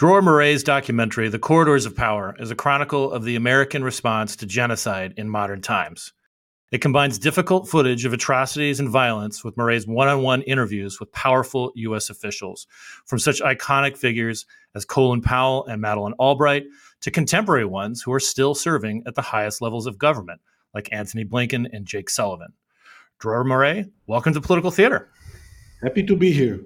Dror 0.00 0.22
Moreh's 0.22 0.62
documentary, 0.62 1.28
The 1.28 1.38
Corridors 1.38 1.84
of 1.84 1.94
Power, 1.94 2.34
is 2.38 2.50
a 2.50 2.54
chronicle 2.54 3.12
of 3.12 3.22
the 3.22 3.36
American 3.36 3.84
response 3.84 4.34
to 4.36 4.46
genocide 4.46 5.12
in 5.18 5.28
modern 5.28 5.60
times. 5.60 6.14
It 6.72 6.80
combines 6.80 7.18
difficult 7.18 7.68
footage 7.68 8.06
of 8.06 8.14
atrocities 8.14 8.80
and 8.80 8.88
violence 8.88 9.44
with 9.44 9.58
Moreh's 9.58 9.86
one 9.86 10.08
on 10.08 10.22
one 10.22 10.40
interviews 10.44 11.00
with 11.00 11.12
powerful 11.12 11.70
U.S. 11.74 12.08
officials, 12.08 12.66
from 13.04 13.18
such 13.18 13.42
iconic 13.42 13.94
figures 13.94 14.46
as 14.74 14.86
Colin 14.86 15.20
Powell 15.20 15.66
and 15.66 15.82
Madeleine 15.82 16.14
Albright 16.14 16.64
to 17.02 17.10
contemporary 17.10 17.66
ones 17.66 18.00
who 18.00 18.10
are 18.14 18.20
still 18.20 18.54
serving 18.54 19.02
at 19.04 19.16
the 19.16 19.20
highest 19.20 19.60
levels 19.60 19.86
of 19.86 19.98
government, 19.98 20.40
like 20.72 20.88
Antony 20.92 21.26
Blinken 21.26 21.66
and 21.74 21.84
Jake 21.84 22.08
Sullivan. 22.08 22.54
Dror 23.18 23.44
Moreh, 23.44 23.84
welcome 24.06 24.32
to 24.32 24.40
Political 24.40 24.70
Theater. 24.70 25.10
Happy 25.82 26.02
to 26.04 26.16
be 26.16 26.32
here. 26.32 26.64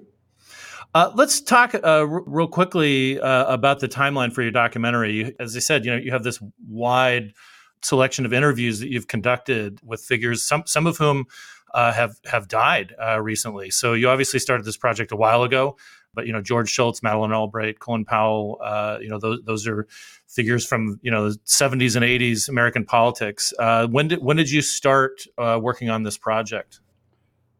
Uh, 0.95 1.11
let's 1.13 1.41
talk 1.41 1.75
uh, 1.75 1.79
r- 1.83 2.23
real 2.25 2.47
quickly 2.47 3.19
uh, 3.19 3.53
about 3.53 3.81
the 3.81 3.87
timeline 3.87 4.31
for 4.31 4.41
your 4.41 4.51
documentary. 4.51 5.35
As 5.41 5.53
I 5.53 5.59
said, 5.59 5.83
you 5.83 5.91
know, 5.91 5.97
you 5.97 6.09
have 6.13 6.23
this 6.23 6.41
wide 6.69 7.33
selection 7.81 8.25
of 8.25 8.31
interviews 8.31 8.79
that 8.79 8.89
you've 8.89 9.09
conducted 9.09 9.81
with 9.83 9.99
figures, 9.99 10.41
some 10.41 10.63
some 10.65 10.87
of 10.87 10.95
whom 10.95 11.25
uh, 11.73 11.91
have 11.91 12.15
have 12.23 12.47
died 12.47 12.95
uh, 12.97 13.19
recently. 13.19 13.71
So 13.71 13.91
you 13.91 14.07
obviously 14.07 14.39
started 14.39 14.65
this 14.65 14.77
project 14.77 15.11
a 15.11 15.17
while 15.17 15.43
ago, 15.43 15.75
but 16.13 16.27
you 16.27 16.31
know, 16.31 16.41
George 16.41 16.69
Shultz, 16.69 17.03
Madeleine 17.03 17.33
Albright, 17.33 17.79
Colin 17.79 18.05
Powell, 18.05 18.57
uh, 18.63 18.97
you 19.01 19.09
know, 19.09 19.19
those 19.19 19.41
those 19.43 19.67
are 19.67 19.87
figures 20.29 20.65
from 20.65 20.97
you 21.01 21.11
know 21.11 21.31
the 21.31 21.37
70s 21.39 21.97
and 21.97 22.05
80s 22.05 22.47
American 22.47 22.85
politics. 22.85 23.53
when 23.89 24.07
did 24.07 24.23
when 24.23 24.37
did 24.37 24.49
you 24.49 24.61
start 24.61 25.25
working 25.37 25.89
on 25.89 26.03
this 26.03 26.17
project? 26.17 26.79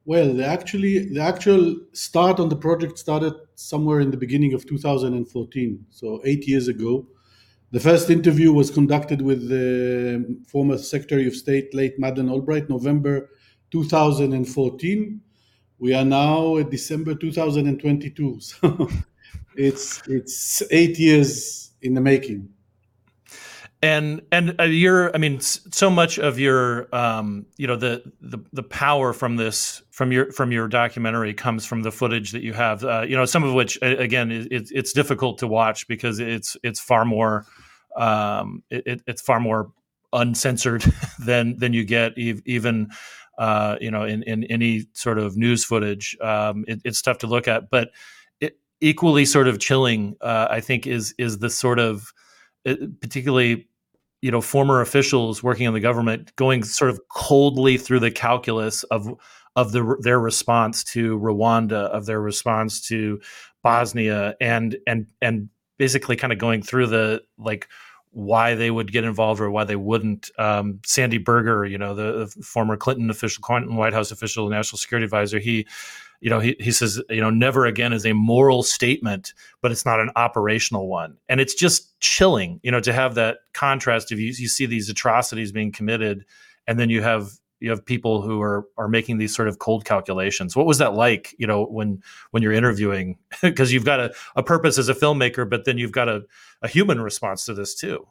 Well, 0.06 0.34
the 0.34 0.45
actually 0.45 1.09
the 1.09 1.22
actual 1.22 1.75
start 1.94 2.39
on 2.39 2.50
the 2.50 2.56
project 2.56 3.00
started 3.00 3.34
somewhere 3.56 4.02
in 4.02 4.11
the 4.11 4.17
beginning 4.17 4.53
of 4.53 4.66
2014, 4.67 5.86
so 5.89 6.22
eight 6.23 6.48
years 6.48 6.67
ago. 6.67 7.08
The 7.72 7.80
first 7.80 8.11
interview 8.11 8.53
was 8.53 8.70
conducted 8.70 9.22
with 9.22 9.50
the 9.50 10.38
former 10.48 10.78
Secretary 10.78 11.28
of 11.28 11.36
State, 11.36 11.73
late 11.73 11.98
Madeleine 11.98 12.30
Albright, 12.30 12.70
November 12.70 13.31
2014. 13.72 15.22
We 15.80 15.94
are 15.95 16.06
now 16.06 16.58
at 16.58 16.70
December 16.70 17.16
2022, 17.16 18.39
so 18.39 18.89
it's 19.56 20.03
it's 20.08 20.61
eight 20.70 21.00
years 21.00 21.72
in 21.81 21.95
the 21.95 22.02
making 22.02 22.55
and 23.86 24.22
and 24.31 24.59
uh, 24.59 24.64
you're 24.64 25.14
i 25.16 25.19
mean 25.19 25.39
so 25.39 25.91
much 25.91 26.17
of 26.17 26.39
your 26.39 26.94
um 26.94 27.45
you 27.58 27.67
know 27.67 27.75
the 27.75 28.02
the 28.19 28.39
the 28.52 28.64
power 28.64 29.14
from 29.14 29.36
this 29.36 29.83
from 29.92 30.11
your 30.11 30.31
from 30.31 30.52
your 30.52 30.67
documentary 30.67 31.36
comes 31.36 31.67
from 31.67 31.83
the 31.83 31.92
footage 31.92 32.31
that 32.31 32.42
you 32.42 32.52
have 32.52 32.83
uh, 32.83 33.05
you 33.08 33.16
know 33.16 33.25
some 33.25 33.44
of 33.44 33.53
which 33.53 33.77
again 33.83 34.31
it, 34.31 34.47
it's 34.72 34.92
difficult 34.92 35.38
to 35.38 35.47
watch 35.47 35.88
because 35.88 36.19
it's 36.19 36.58
it's 36.64 36.80
far 36.80 37.05
more 37.05 37.45
um 37.95 38.64
it, 38.72 39.02
it's 39.05 39.22
far 39.22 39.39
more 39.39 39.72
uncensored 40.14 40.83
than 41.20 41.55
than 41.59 41.72
you 41.72 41.86
get 41.86 42.17
even 42.17 42.89
uh 43.38 43.76
you 43.80 43.92
know 43.92 44.04
in 44.04 44.23
in 44.23 44.43
any 44.45 44.86
sort 44.93 45.20
of 45.20 45.38
news 45.38 45.64
footage. 45.64 46.17
Um 46.21 46.65
it, 46.67 46.82
it's 46.83 47.04
tough 47.04 47.20
to 47.20 47.27
look 47.27 47.48
at 47.48 47.70
but 47.70 47.92
equally 48.82 49.23
sort 49.23 49.48
of 49.48 49.58
chilling 49.58 50.17
uh 50.20 50.48
i 50.49 50.59
think 50.59 50.86
is 50.86 51.15
is 51.17 51.39
the 51.39 51.49
sort 51.49 51.80
of 51.80 52.11
particularly 52.99 53.67
you 54.25 54.31
know 54.31 54.41
former 54.41 54.81
officials 54.81 55.43
working 55.43 55.67
in 55.67 55.73
the 55.75 55.80
government 55.80 56.36
going 56.36 56.63
sort 56.63 56.89
of 56.89 56.99
coldly 57.09 57.77
through 57.77 57.99
the 57.99 58.09
calculus 58.09 58.81
of 58.86 59.08
of 59.55 59.71
the, 59.71 59.95
their 60.02 60.19
response 60.19 60.83
to 60.83 61.17
Rwanda, 61.19 61.89
of 61.89 62.08
their 62.08 62.19
response 62.19 62.81
to 62.87 63.21
Bosnia, 63.61 64.35
and 64.41 64.77
and 64.87 65.05
and 65.21 65.49
basically 65.77 66.15
kind 66.15 66.33
of 66.33 66.39
going 66.39 66.64
through 66.64 66.87
the 66.87 67.21
like 67.37 67.67
why 68.09 68.55
they 68.55 68.71
would 68.71 68.91
get 68.91 69.03
involved 69.03 69.39
or 69.39 69.52
why 69.52 69.64
they 69.64 69.75
wouldn't. 69.75 70.31
Um, 70.39 70.80
Sandy 70.85 71.19
Berger, 71.19 71.64
you 71.64 71.77
know, 71.77 71.93
the, 71.93 72.25
the, 72.25 72.43
former 72.43 72.77
Clinton 72.77 73.11
official, 73.11 73.43
Clinton 73.43 73.75
White 73.75 73.93
House 73.93 74.09
official, 74.09 74.49
national 74.49 74.80
security 74.80 75.03
advisor, 75.03 75.37
he 75.37 75.67
you 76.21 76.30
know, 76.30 76.39
he, 76.39 76.55
he 76.59 76.71
says, 76.71 77.02
you 77.09 77.21
know, 77.21 77.30
never 77.30 77.65
again 77.65 77.93
is 77.93 78.05
a 78.05 78.14
moral 78.14 78.64
statement, 78.64 79.33
but 79.61 79.71
it's 79.71 79.85
not 79.85 79.99
an 79.99 80.09
operational 80.15 80.87
one. 80.87 81.17
And 81.30 81.39
it's 81.39 81.53
just 81.53 81.95
chilling, 82.05 82.60
you 82.64 82.71
know, 82.71 82.80
to 82.80 82.93
have 82.93 83.16
that 83.16 83.38
contrast 83.54 84.11
of 84.11 84.20
you, 84.20 84.27
you 84.27 84.48
see 84.48 84.66
these 84.66 84.89
atrocities 84.89 85.52
being 85.52 85.71
committed 85.71 86.26
and 86.67 86.80
then 86.80 86.89
you 86.89 87.02
have 87.02 87.32
you 87.60 87.70
have 87.70 87.86
people 87.86 88.21
who 88.21 88.42
are 88.42 88.67
are 88.77 88.88
making 88.88 89.17
these 89.17 89.36
sort 89.36 89.48
of 89.48 89.60
cold 89.60 89.86
calculations. 89.86 90.55
What 90.55 90.65
was 90.65 90.77
that 90.80 90.94
like, 90.94 91.33
you 91.38 91.48
know, 91.48 91.65
when 91.65 92.02
when 92.32 92.44
you're 92.44 92.54
interviewing? 92.54 93.17
Because 93.42 93.71
you've 93.71 93.86
got 93.86 93.99
a, 93.99 94.14
a 94.36 94.44
purpose 94.44 94.77
as 94.77 94.89
a 94.89 94.94
filmmaker, 94.94 95.49
but 95.49 95.65
then 95.65 95.77
you've 95.77 95.92
got 95.92 96.10
a, 96.10 96.23
a 96.61 96.67
human 96.67 97.02
response 97.02 97.45
to 97.45 97.54
this 97.54 97.76
too. 97.76 98.05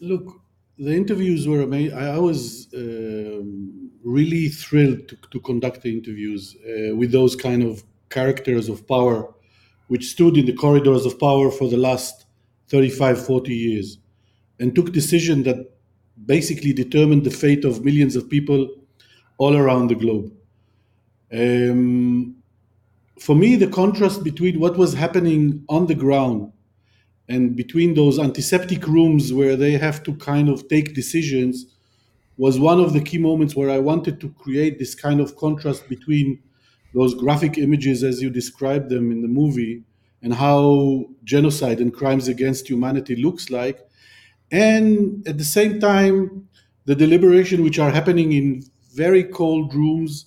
Look, 0.00 0.40
the 0.78 0.94
interviews 0.94 1.46
were 1.46 1.62
amazing. 1.62 1.96
I 1.96 2.18
was 2.18 2.68
um, 2.74 3.90
really 4.04 4.48
thrilled 4.48 5.08
to, 5.08 5.16
to, 5.30 5.40
conduct 5.40 5.82
the 5.82 5.92
interviews 5.96 6.56
uh, 6.66 6.96
with 6.96 7.12
those 7.12 7.36
kind 7.36 7.62
of 7.62 7.84
characters 8.10 8.68
of 8.68 8.86
power, 8.88 9.32
which 9.92 10.08
stood 10.08 10.38
in 10.38 10.46
the 10.46 10.54
corridors 10.54 11.04
of 11.04 11.20
power 11.20 11.50
for 11.50 11.68
the 11.68 11.76
last 11.76 12.24
35, 12.68 13.26
40 13.26 13.54
years, 13.54 13.98
and 14.58 14.74
took 14.74 14.90
decisions 14.90 15.44
that 15.44 15.70
basically 16.24 16.72
determined 16.72 17.24
the 17.24 17.30
fate 17.30 17.62
of 17.66 17.84
millions 17.84 18.16
of 18.16 18.30
people 18.30 18.70
all 19.36 19.54
around 19.54 19.88
the 19.88 19.94
globe. 19.94 20.32
Um, 21.30 22.36
for 23.20 23.36
me, 23.36 23.54
the 23.56 23.66
contrast 23.66 24.24
between 24.24 24.58
what 24.58 24.78
was 24.78 24.94
happening 24.94 25.62
on 25.68 25.86
the 25.86 25.94
ground 25.94 26.50
and 27.28 27.54
between 27.54 27.92
those 27.92 28.18
antiseptic 28.18 28.86
rooms 28.86 29.30
where 29.30 29.56
they 29.56 29.72
have 29.72 30.02
to 30.04 30.14
kind 30.14 30.48
of 30.48 30.68
take 30.68 30.94
decisions 30.94 31.66
was 32.38 32.58
one 32.58 32.80
of 32.80 32.94
the 32.94 33.02
key 33.02 33.18
moments 33.18 33.54
where 33.54 33.68
I 33.68 33.78
wanted 33.78 34.22
to 34.22 34.30
create 34.30 34.78
this 34.78 34.94
kind 34.94 35.20
of 35.20 35.36
contrast 35.36 35.86
between 35.86 36.42
those 36.94 37.14
graphic 37.14 37.58
images 37.58 38.02
as 38.04 38.20
you 38.22 38.30
described 38.30 38.90
them 38.90 39.10
in 39.10 39.22
the 39.22 39.28
movie 39.28 39.82
and 40.22 40.34
how 40.34 41.06
genocide 41.24 41.80
and 41.80 41.92
crimes 41.92 42.28
against 42.28 42.68
humanity 42.68 43.16
looks 43.16 43.50
like. 43.50 43.80
And 44.50 45.26
at 45.26 45.38
the 45.38 45.44
same 45.44 45.80
time 45.80 46.48
the 46.84 46.94
deliberation 46.96 47.62
which 47.62 47.78
are 47.78 47.90
happening 47.90 48.32
in 48.32 48.64
very 48.94 49.24
cold 49.24 49.74
rooms. 49.74 50.26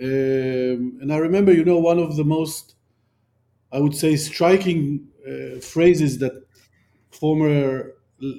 Um, 0.00 0.98
and 1.02 1.12
i 1.12 1.18
remember 1.18 1.52
you 1.52 1.64
know 1.64 1.78
one 1.78 1.98
of 1.98 2.16
the 2.16 2.24
most 2.24 2.74
i 3.72 3.78
would 3.78 3.94
say 3.94 4.16
striking 4.16 5.06
uh, 5.26 5.60
phrases 5.60 6.18
that 6.18 6.32
former 7.10 7.92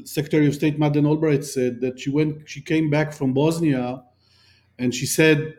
Secretary 0.05 0.47
of 0.47 0.55
State 0.55 0.79
Madeleine 0.79 1.07
Albright 1.07 1.43
said 1.45 1.81
that 1.81 1.99
she 1.99 2.09
went, 2.09 2.49
she 2.49 2.61
came 2.61 2.89
back 2.89 3.13
from 3.13 3.33
Bosnia, 3.33 4.03
and 4.79 4.93
she 4.95 5.05
said, 5.05 5.55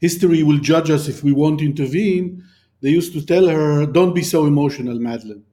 "History 0.00 0.42
will 0.42 0.58
judge 0.58 0.90
us 0.90 1.08
if 1.08 1.22
we 1.24 1.32
won't 1.32 1.62
intervene." 1.62 2.42
They 2.82 2.90
used 2.90 3.12
to 3.14 3.24
tell 3.24 3.46
her, 3.48 3.86
"Don't 3.86 4.14
be 4.14 4.22
so 4.22 4.46
emotional, 4.46 4.98
Madeleine." 4.98 5.44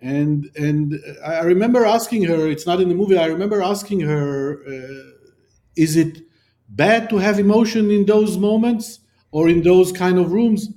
And 0.00 0.50
and 0.56 0.98
I 1.24 1.40
remember 1.42 1.84
asking 1.84 2.24
her. 2.24 2.48
It's 2.48 2.66
not 2.66 2.80
in 2.80 2.88
the 2.88 2.94
movie. 2.94 3.16
I 3.16 3.26
remember 3.26 3.62
asking 3.62 4.00
her, 4.00 4.58
uh, 4.66 5.10
"Is 5.76 5.96
it 5.96 6.22
bad 6.68 7.08
to 7.10 7.18
have 7.18 7.38
emotion 7.38 7.90
in 7.90 8.04
those 8.06 8.36
moments 8.36 9.00
or 9.30 9.48
in 9.48 9.62
those 9.62 9.92
kind 9.92 10.18
of 10.18 10.32
rooms?" 10.32 10.68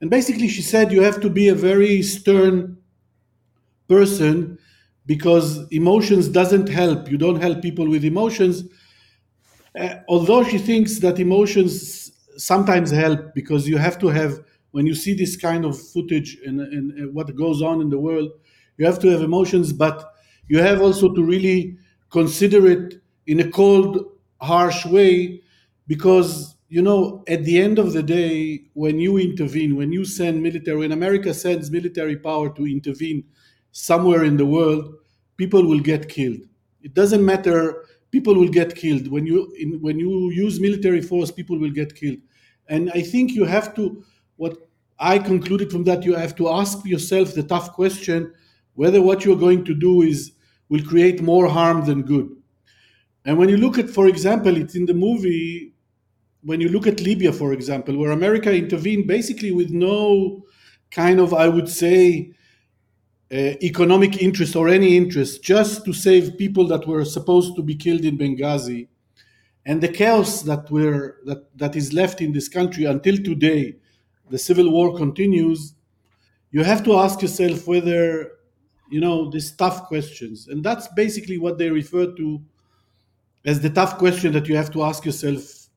And 0.00 0.10
basically, 0.10 0.48
she 0.48 0.62
said, 0.62 0.92
"You 0.92 1.02
have 1.02 1.20
to 1.22 1.30
be 1.30 1.48
a 1.48 1.54
very 1.54 2.02
stern 2.02 2.76
person 3.88 4.58
because 5.06 5.66
emotions 5.70 6.28
doesn't 6.28 6.68
help 6.68 7.10
you 7.10 7.16
don't 7.16 7.40
help 7.40 7.62
people 7.62 7.88
with 7.88 8.04
emotions 8.04 8.64
uh, 9.78 9.96
although 10.08 10.44
she 10.44 10.58
thinks 10.58 10.98
that 11.00 11.18
emotions 11.18 12.07
sometimes 12.38 12.90
help 12.90 13.34
because 13.34 13.68
you 13.68 13.76
have 13.78 13.98
to 13.98 14.08
have 14.08 14.40
when 14.70 14.86
you 14.86 14.94
see 14.94 15.14
this 15.14 15.36
kind 15.36 15.64
of 15.64 15.78
footage 15.80 16.38
and, 16.46 16.60
and, 16.60 16.92
and 16.92 17.14
what 17.14 17.34
goes 17.36 17.62
on 17.62 17.80
in 17.80 17.90
the 17.90 17.98
world 17.98 18.30
you 18.76 18.86
have 18.86 18.98
to 19.00 19.08
have 19.08 19.22
emotions 19.22 19.72
but 19.72 20.12
you 20.48 20.58
have 20.58 20.80
also 20.80 21.12
to 21.14 21.22
really 21.22 21.76
consider 22.10 22.66
it 22.66 22.94
in 23.26 23.40
a 23.40 23.50
cold 23.50 24.04
harsh 24.40 24.84
way 24.86 25.42
because 25.86 26.54
you 26.70 26.82
know, 26.82 27.24
at 27.28 27.44
the 27.44 27.58
end 27.58 27.78
of 27.78 27.94
the 27.94 28.02
day, 28.02 28.60
when 28.74 28.98
you 29.00 29.16
intervene, 29.16 29.74
when 29.74 29.90
you 29.90 30.04
send 30.04 30.42
military, 30.42 30.76
when 30.76 30.92
America 30.92 31.32
sends 31.32 31.70
military 31.70 32.14
power 32.14 32.54
to 32.54 32.66
intervene 32.66 33.24
somewhere 33.72 34.24
in 34.24 34.36
the 34.36 34.44
world, 34.44 34.92
people 35.38 35.66
will 35.66 35.80
get 35.80 36.10
killed. 36.10 36.40
It 36.82 36.92
doesn't 36.92 37.24
matter. 37.24 37.86
People 38.10 38.34
will 38.34 38.48
get 38.50 38.74
killed 38.74 39.08
when 39.10 39.26
you 39.26 39.50
in, 39.58 39.80
when 39.80 39.98
you 39.98 40.30
use 40.30 40.60
military 40.60 41.00
force. 41.00 41.30
People 41.30 41.58
will 41.58 41.70
get 41.70 41.94
killed, 41.94 42.18
and 42.68 42.90
I 42.94 43.02
think 43.02 43.32
you 43.32 43.44
have 43.44 43.74
to. 43.76 44.04
What 44.36 44.56
I 44.98 45.18
concluded 45.18 45.70
from 45.70 45.84
that, 45.84 46.04
you 46.04 46.14
have 46.14 46.36
to 46.36 46.48
ask 46.48 46.84
yourself 46.84 47.34
the 47.34 47.42
tough 47.42 47.72
question 47.72 48.32
whether 48.74 49.02
what 49.02 49.24
you're 49.24 49.36
going 49.36 49.64
to 49.64 49.74
do 49.74 50.02
is 50.02 50.32
will 50.68 50.84
create 50.84 51.22
more 51.22 51.48
harm 51.48 51.84
than 51.84 52.02
good. 52.02 52.28
And 53.24 53.36
when 53.38 53.48
you 53.48 53.56
look 53.56 53.78
at, 53.78 53.90
for 53.90 54.06
example, 54.06 54.56
it's 54.56 54.74
in 54.74 54.86
the 54.86 54.94
movie 54.94 55.72
when 56.42 56.60
you 56.60 56.68
look 56.68 56.86
at 56.86 57.00
Libya, 57.00 57.32
for 57.32 57.52
example, 57.52 57.96
where 57.96 58.12
America 58.12 58.54
intervened 58.54 59.06
basically 59.06 59.52
with 59.52 59.70
no 59.70 60.44
kind 60.90 61.20
of, 61.20 61.34
I 61.34 61.48
would 61.48 61.68
say, 61.68 62.32
uh, 63.30 63.52
economic 63.62 64.22
interest 64.22 64.56
or 64.56 64.68
any 64.68 64.96
interest, 64.96 65.42
just 65.42 65.84
to 65.84 65.92
save 65.92 66.38
people 66.38 66.66
that 66.68 66.86
were 66.86 67.04
supposed 67.04 67.56
to 67.56 67.62
be 67.62 67.74
killed 67.74 68.04
in 68.04 68.16
Benghazi, 68.16 68.88
and 69.68 69.82
the 69.82 69.88
chaos 69.88 70.42
that 70.42 70.70
were 70.70 71.18
that, 71.26 71.56
that 71.58 71.76
is 71.76 71.92
left 71.92 72.22
in 72.22 72.32
this 72.32 72.48
country 72.48 72.86
until 72.86 73.18
today, 73.18 73.76
the 74.30 74.38
civil 74.38 74.72
war 74.72 74.96
continues. 74.96 75.74
You 76.50 76.64
have 76.64 76.82
to 76.84 76.96
ask 76.96 77.20
yourself 77.20 77.66
whether, 77.66 78.32
you 78.90 78.98
know, 78.98 79.30
these 79.30 79.52
tough 79.52 79.84
questions, 79.84 80.48
and 80.48 80.64
that's 80.64 80.88
basically 80.96 81.36
what 81.36 81.58
they 81.58 81.68
refer 81.68 82.06
to 82.16 82.40
as 83.44 83.60
the 83.60 83.68
tough 83.68 83.98
question 83.98 84.32
that 84.32 84.48
you 84.48 84.56
have 84.56 84.72
to 84.72 84.82
ask 84.82 85.04
yourself 85.04 85.68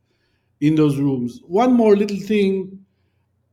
in 0.62 0.76
those 0.76 0.96
rooms. 0.98 1.42
One 1.46 1.74
more 1.74 1.98
little 1.98 2.20
thing, 2.20 2.86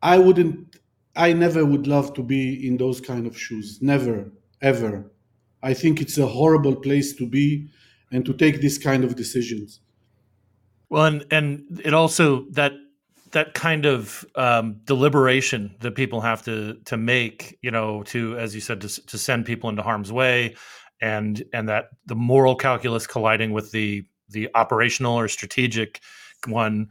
I 0.03 0.19
wouldn't, 0.19 0.77
I 1.17 1.33
never 1.33 1.65
would 1.65 1.89
love 1.89 2.15
to 2.15 2.23
be 2.23 2.65
in 2.65 2.77
those 2.77 3.01
kind 3.01 3.27
of 3.27 3.37
shoes. 3.37 3.83
Never, 3.83 4.31
ever. 4.63 5.11
I 5.65 5.75
think 5.75 6.01
it's 6.01 6.19
a 6.19 6.27
horrible 6.29 6.77
place 6.77 7.13
to 7.15 7.27
be 7.27 7.69
and 8.13 8.25
to 8.25 8.33
take 8.33 8.61
this 8.61 8.79
kind 8.79 9.03
of 9.03 9.17
decisions. 9.17 9.81
Well, 10.91 11.05
and 11.05 11.27
and 11.31 11.81
it 11.85 11.95
also 11.95 12.47
that 12.51 12.73
that 13.33 13.55
kind 13.55 13.85
of 13.85 14.25
um, 14.37 14.81
deliberation 14.85 15.75
that 15.81 15.95
people 15.95 16.21
have 16.21 16.43
to 16.45 16.75
to 16.87 16.97
make, 16.97 17.59
you 17.63 17.71
know, 17.71 18.03
to 18.05 18.39
as 18.39 18.55
you 18.55 18.61
said, 18.61 18.81
to, 18.81 19.07
to 19.07 19.19
send 19.19 19.45
people 19.47 19.69
into 19.69 19.83
harm's 19.83 20.13
way, 20.13 20.57
and 21.01 21.43
and 21.53 21.69
that 21.69 21.91
the 22.07 22.15
moral 22.15 22.57
calculus 22.57 23.07
colliding 23.07 23.53
with 23.53 23.71
the 23.73 24.05
the 24.31 24.49
operational 24.55 25.19
or 25.19 25.29
strategic 25.29 26.01
one. 26.47 26.89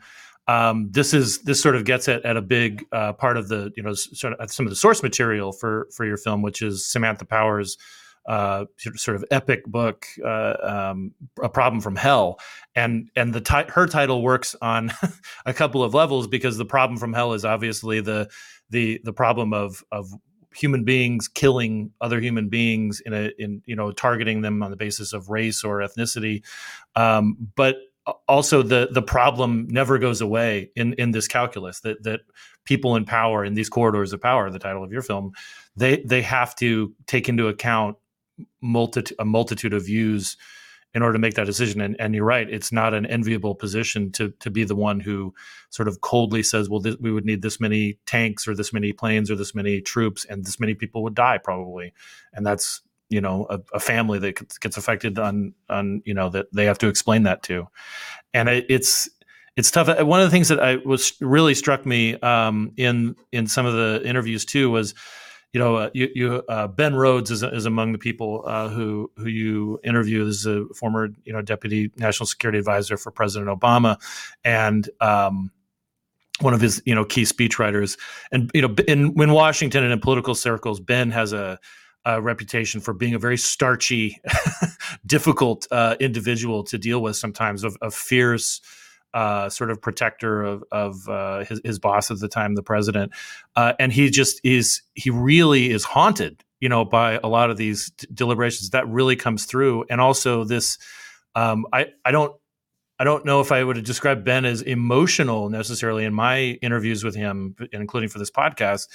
Um, 0.50 0.90
this 0.92 1.14
is 1.14 1.40
this 1.40 1.62
sort 1.62 1.76
of 1.76 1.84
gets 1.84 2.08
at, 2.08 2.24
at 2.24 2.38
a 2.38 2.42
big 2.42 2.86
uh, 2.94 3.14
part 3.14 3.36
of 3.36 3.50
the 3.50 3.74
you 3.76 3.84
know 3.84 3.94
sort 3.94 4.34
of 4.34 4.52
some 4.52 4.66
of 4.66 4.70
the 4.70 4.78
source 4.78 5.04
material 5.04 5.52
for 5.52 5.88
for 5.94 6.06
your 6.06 6.18
film, 6.18 6.42
which 6.42 6.62
is 6.62 6.86
Samantha 6.86 7.26
Power's. 7.26 7.78
Uh, 8.28 8.66
sort 8.78 9.16
of 9.16 9.24
epic 9.32 9.66
book, 9.66 10.06
uh, 10.26 10.56
um, 10.62 11.14
a 11.42 11.48
problem 11.48 11.80
from 11.80 11.96
hell, 11.96 12.38
and 12.76 13.10
and 13.16 13.34
the 13.34 13.40
ti- 13.40 13.70
her 13.70 13.88
title 13.88 14.22
works 14.22 14.54
on 14.62 14.92
a 15.46 15.54
couple 15.54 15.82
of 15.82 15.94
levels 15.94 16.28
because 16.28 16.58
the 16.58 16.66
problem 16.66 17.00
from 17.00 17.14
hell 17.14 17.32
is 17.32 17.46
obviously 17.46 18.02
the 18.02 18.30
the 18.70 19.00
the 19.06 19.14
problem 19.14 19.54
of 19.54 19.82
of 19.94 20.12
human 20.54 20.84
beings 20.84 21.28
killing 21.28 21.92
other 22.02 22.20
human 22.20 22.50
beings 22.50 23.02
in 23.06 23.14
a 23.14 23.32
in 23.38 23.62
you 23.66 23.76
know 23.76 23.92
targeting 23.92 24.42
them 24.42 24.62
on 24.62 24.72
the 24.72 24.78
basis 24.78 25.14
of 25.14 25.30
race 25.30 25.64
or 25.64 25.80
ethnicity, 25.80 26.44
um, 26.96 27.38
but 27.56 27.78
also 28.28 28.62
the 28.62 28.90
the 28.92 29.02
problem 29.02 29.68
never 29.70 30.00
goes 30.00 30.22
away 30.22 30.72
in 30.76 30.94
in 30.94 31.12
this 31.12 31.28
calculus 31.28 31.82
that 31.82 32.02
that 32.04 32.22
people 32.64 32.96
in 32.96 33.06
power 33.06 33.44
in 33.44 33.54
these 33.54 33.70
corridors 33.70 34.14
of 34.14 34.22
power 34.22 34.50
the 34.50 34.60
title 34.60 34.84
of 34.84 34.92
your 34.92 35.02
film 35.02 35.32
they 35.76 36.02
they 36.06 36.22
have 36.22 36.56
to 36.56 36.94
take 37.06 37.28
into 37.28 37.48
account 37.48 37.98
multitude 38.62 39.16
a 39.20 39.26
multitude 39.26 39.74
of 39.74 39.86
views 39.86 40.38
in 40.94 41.04
order 41.04 41.14
to 41.14 41.20
make 41.20 41.36
that 41.36 41.46
decision. 41.46 41.82
And, 41.82 41.96
and 42.00 42.16
you're 42.16 42.26
right 42.26 42.50
it's 42.50 42.72
not 42.72 42.94
an 42.94 43.06
enviable 43.06 43.56
position 43.56 44.12
to 44.14 44.30
to 44.40 44.50
be 44.50 44.64
the 44.64 44.76
one 44.76 45.00
who 45.00 45.34
sort 45.70 45.88
of 45.88 46.02
coldly 46.02 46.44
says 46.44 46.70
well 46.70 46.84
we 47.00 47.12
would 47.12 47.26
need 47.26 47.42
this 47.42 47.60
many 47.60 48.00
tanks 48.06 48.48
or 48.48 48.56
this 48.56 48.74
many 48.74 48.94
planes 48.94 49.30
or 49.30 49.36
this 49.36 49.54
many 49.54 49.82
troops 49.82 50.26
and 50.26 50.46
this 50.46 50.60
many 50.60 50.74
people 50.74 51.04
would 51.04 51.16
die 51.16 51.38
probably. 51.38 51.94
And 52.34 52.46
that's 52.46 52.82
you 53.10 53.22
know 53.22 53.48
a, 53.50 53.60
a, 53.74 53.80
family 53.80 54.20
that 54.20 54.60
gets 54.60 54.78
affected 54.78 55.18
on 55.18 55.54
on 55.70 56.02
you 56.06 56.14
know 56.14 56.30
that 56.30 56.48
they 56.54 56.66
have 56.66 56.78
to 56.80 56.88
explain 56.88 57.24
that 57.24 57.44
to. 57.44 57.68
And 58.34 58.50
it, 58.50 58.66
it's 58.70 59.10
it's 59.56 59.72
tough. 59.72 59.88
One 60.04 60.20
of 60.20 60.28
the 60.28 60.32
things 60.32 60.50
that 60.50 60.60
i 60.60 60.76
was 60.78 61.14
really 61.20 61.56
struck 61.56 61.86
me 61.86 62.16
um, 62.20 62.72
in 62.78 63.16
in 63.32 63.48
some 63.48 63.66
of 63.66 63.74
the 63.74 64.02
interviews 64.06 64.46
too 64.46 64.70
was 64.70 64.94
you 65.54 65.60
know 65.60 65.76
uh, 65.76 65.90
you, 65.94 66.10
you 66.14 66.44
uh, 66.50 66.68
ben 66.68 66.96
rhodes 66.96 67.32
is, 67.32 67.44
is 67.44 67.66
among 67.66 67.92
the 67.92 67.98
people 67.98 68.44
uh, 68.46 68.70
who 68.70 69.12
who 69.18 69.28
you 69.28 69.80
interview. 69.84 70.28
As 70.28 70.46
a 70.46 70.66
former 70.76 71.10
you 71.26 71.34
know 71.34 71.42
deputy 71.42 71.92
national 71.98 72.28
security 72.28 72.60
advisor 72.60 72.98
for 72.98 73.12
president 73.12 73.50
obama 73.50 73.98
and 74.44 74.90
um, 75.02 75.52
one 76.42 76.54
of 76.54 76.62
his 76.62 76.82
you 76.86 76.94
know 76.94 77.06
key 77.06 77.24
speechwriters. 77.24 77.98
And 78.32 78.52
you 78.54 78.62
know 78.62 78.76
in, 78.88 79.20
in 79.20 79.32
washington 79.32 79.84
and 79.84 79.94
in 79.94 80.00
political 80.00 80.36
circles 80.36 80.80
ben 80.80 81.12
has 81.12 81.34
a 81.34 81.60
reputation 82.22 82.80
for 82.80 82.94
being 82.94 83.14
a 83.14 83.20
very 83.20 83.38
starchy, 83.38 84.22
difficult 85.06 85.68
uh, 85.72 85.98
individual 86.00 86.64
to 86.64 86.78
deal 86.78 87.02
with 87.02 87.18
sometimes, 87.18 87.66
of, 87.66 87.78
of 87.82 87.94
fierce, 87.94 88.62
uh, 89.18 89.50
sort 89.50 89.72
of 89.72 89.82
protector 89.82 90.44
of, 90.44 90.64
of 90.72 91.10
uh, 91.10 91.44
his, 91.44 91.60
his, 91.66 91.80
boss 91.80 92.12
at 92.12 92.20
the 92.20 92.28
time, 92.28 92.54
the 92.54 92.62
president. 92.62 93.12
Uh, 93.56 93.74
and 93.80 93.92
he 93.92 94.12
just 94.12 94.40
is, 94.44 94.84
he 94.94 95.10
really 95.10 95.72
is 95.72 95.84
haunted, 95.84 96.44
you 96.60 96.70
know, 96.70 96.86
by 96.86 97.20
a 97.24 97.28
lot 97.28 97.50
of 97.50 97.58
these 97.58 97.90
d- 97.98 98.08
deliberations. 98.14 98.70
That 98.70 98.88
really 98.88 99.16
comes 99.16 99.46
through. 99.46 99.86
And 99.90 100.00
also 100.00 100.44
this, 100.44 100.78
um, 101.34 101.66
I, 101.74 101.88
I 102.06 102.12
don't, 102.12 102.32
I 103.00 103.06
don't 103.06 103.26
know 103.26 103.42
if 103.42 103.52
I 103.52 103.64
would 103.64 103.78
have 103.78 103.86
described 103.86 104.24
Ben 104.24 104.46
as 104.46 104.62
emotional 104.62 105.50
necessarily 105.50 106.06
in 106.06 106.14
my 106.14 106.60
interviews 106.62 107.04
with 107.04 107.16
him, 107.16 107.56
including 107.72 108.10
for 108.10 108.20
this 108.20 108.30
podcast, 108.30 108.86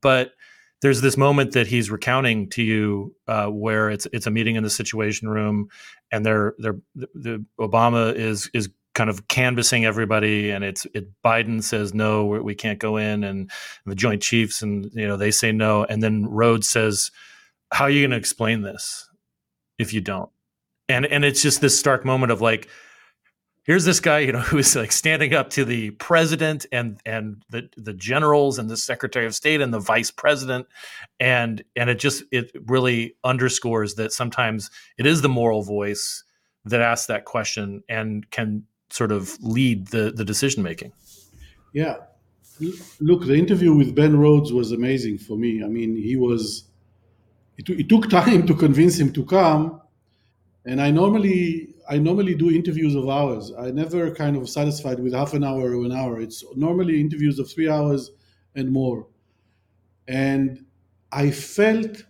but 0.00 0.32
there's 0.82 1.02
this 1.02 1.16
moment 1.16 1.52
that 1.52 1.68
he's 1.68 1.88
recounting 1.88 2.50
to 2.50 2.64
you 2.64 3.14
uh, 3.28 3.46
where 3.46 3.90
it's 3.90 4.08
it's 4.12 4.26
a 4.26 4.30
meeting 4.30 4.56
in 4.56 4.64
the 4.64 4.70
Situation 4.70 5.28
Room, 5.28 5.68
and 6.10 6.26
they're 6.26 6.54
they're 6.58 6.76
the 6.94 7.44
Obama 7.58 8.14
is 8.14 8.50
is 8.52 8.68
kind 8.94 9.10
of 9.10 9.28
canvassing 9.28 9.84
everybody, 9.84 10.50
and 10.50 10.64
it's 10.64 10.86
it 10.94 11.08
Biden 11.22 11.62
says 11.62 11.94
no, 11.94 12.24
we 12.26 12.54
can't 12.54 12.78
go 12.78 12.96
in, 12.96 13.24
and 13.24 13.50
the 13.86 13.94
Joint 13.94 14.22
Chiefs 14.22 14.62
and 14.62 14.90
you 14.94 15.06
know 15.06 15.16
they 15.16 15.30
say 15.30 15.52
no, 15.52 15.84
and 15.84 16.02
then 16.02 16.26
Rhodes 16.26 16.68
says, 16.68 17.10
"How 17.72 17.84
are 17.84 17.90
you 17.90 18.02
going 18.02 18.12
to 18.12 18.16
explain 18.16 18.62
this 18.62 19.08
if 19.78 19.92
you 19.92 20.00
don't?" 20.00 20.30
And 20.88 21.06
and 21.06 21.24
it's 21.24 21.42
just 21.42 21.60
this 21.60 21.78
stark 21.78 22.04
moment 22.04 22.32
of 22.32 22.40
like 22.40 22.68
here's 23.64 23.84
this 23.84 24.00
guy, 24.00 24.20
you 24.20 24.32
know, 24.32 24.40
who's 24.40 24.76
like 24.76 24.92
standing 24.92 25.34
up 25.34 25.50
to 25.50 25.64
the 25.64 25.90
president 25.92 26.64
and 26.70 27.00
and 27.04 27.42
the 27.50 27.68
the 27.76 27.94
generals 27.94 28.58
and 28.58 28.70
the 28.70 28.76
secretary 28.76 29.26
of 29.26 29.34
state 29.34 29.60
and 29.60 29.74
the 29.74 29.80
vice 29.80 30.10
president, 30.10 30.66
and 31.18 31.64
and 31.74 31.90
it 31.90 31.98
just 31.98 32.22
it 32.30 32.52
really 32.66 33.16
underscores 33.24 33.96
that 33.96 34.12
sometimes 34.12 34.70
it 34.98 35.06
is 35.06 35.22
the 35.22 35.28
moral 35.28 35.62
voice 35.62 36.22
that 36.66 36.80
asks 36.80 37.06
that 37.06 37.24
question 37.24 37.82
and 37.88 38.30
can 38.30 38.64
sort 38.94 39.10
of 39.10 39.36
lead 39.42 39.88
the 39.88 40.12
the 40.18 40.24
decision 40.24 40.62
making. 40.62 40.92
Yeah, 41.72 41.96
look, 43.00 43.26
the 43.26 43.34
interview 43.34 43.74
with 43.74 43.94
Ben 43.94 44.16
Rhodes 44.16 44.52
was 44.52 44.70
amazing 44.70 45.18
for 45.18 45.36
me. 45.36 45.64
I 45.64 45.68
mean, 45.68 45.96
he 45.96 46.16
was. 46.16 46.64
It, 47.56 47.68
it 47.70 47.88
took 47.88 48.08
time 48.10 48.46
to 48.46 48.54
convince 48.54 48.98
him 48.98 49.12
to 49.12 49.24
come, 49.24 49.80
and 50.64 50.80
I 50.80 50.90
normally 50.90 51.74
I 51.88 51.98
normally 51.98 52.34
do 52.34 52.50
interviews 52.50 52.94
of 52.94 53.08
hours. 53.08 53.52
I 53.58 53.70
never 53.70 54.10
kind 54.12 54.36
of 54.36 54.48
satisfied 54.48 55.00
with 55.00 55.12
half 55.12 55.34
an 55.34 55.44
hour 55.44 55.76
or 55.76 55.84
an 55.84 55.92
hour. 55.92 56.20
It's 56.20 56.44
normally 56.54 57.00
interviews 57.00 57.38
of 57.38 57.50
three 57.50 57.68
hours 57.68 58.10
and 58.54 58.70
more. 58.70 59.06
And 60.06 60.64
I 61.10 61.30
felt, 61.30 62.04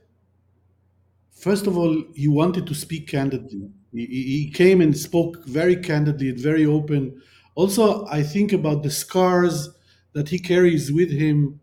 first 1.33 1.67
of 1.67 1.77
all, 1.77 2.05
he 2.15 2.29
wanted 2.29 2.67
to 2.67 2.75
speak 2.75 3.09
candidly. 3.09 3.71
He, 3.95 4.07
he 4.07 4.51
came 4.51 4.81
and 4.81 4.97
spoke 4.97 5.45
very 5.47 5.77
candidly 5.77 6.31
and 6.31 6.39
very 6.39 6.67
open. 6.67 7.23
Also, 7.55 8.05
I 8.07 8.23
think 8.23 8.53
about 8.53 8.83
the 8.83 8.91
scars 8.91 9.71
that 10.13 10.29
he 10.29 10.39
carries 10.39 10.93
with 10.93 11.11
him 11.11 11.61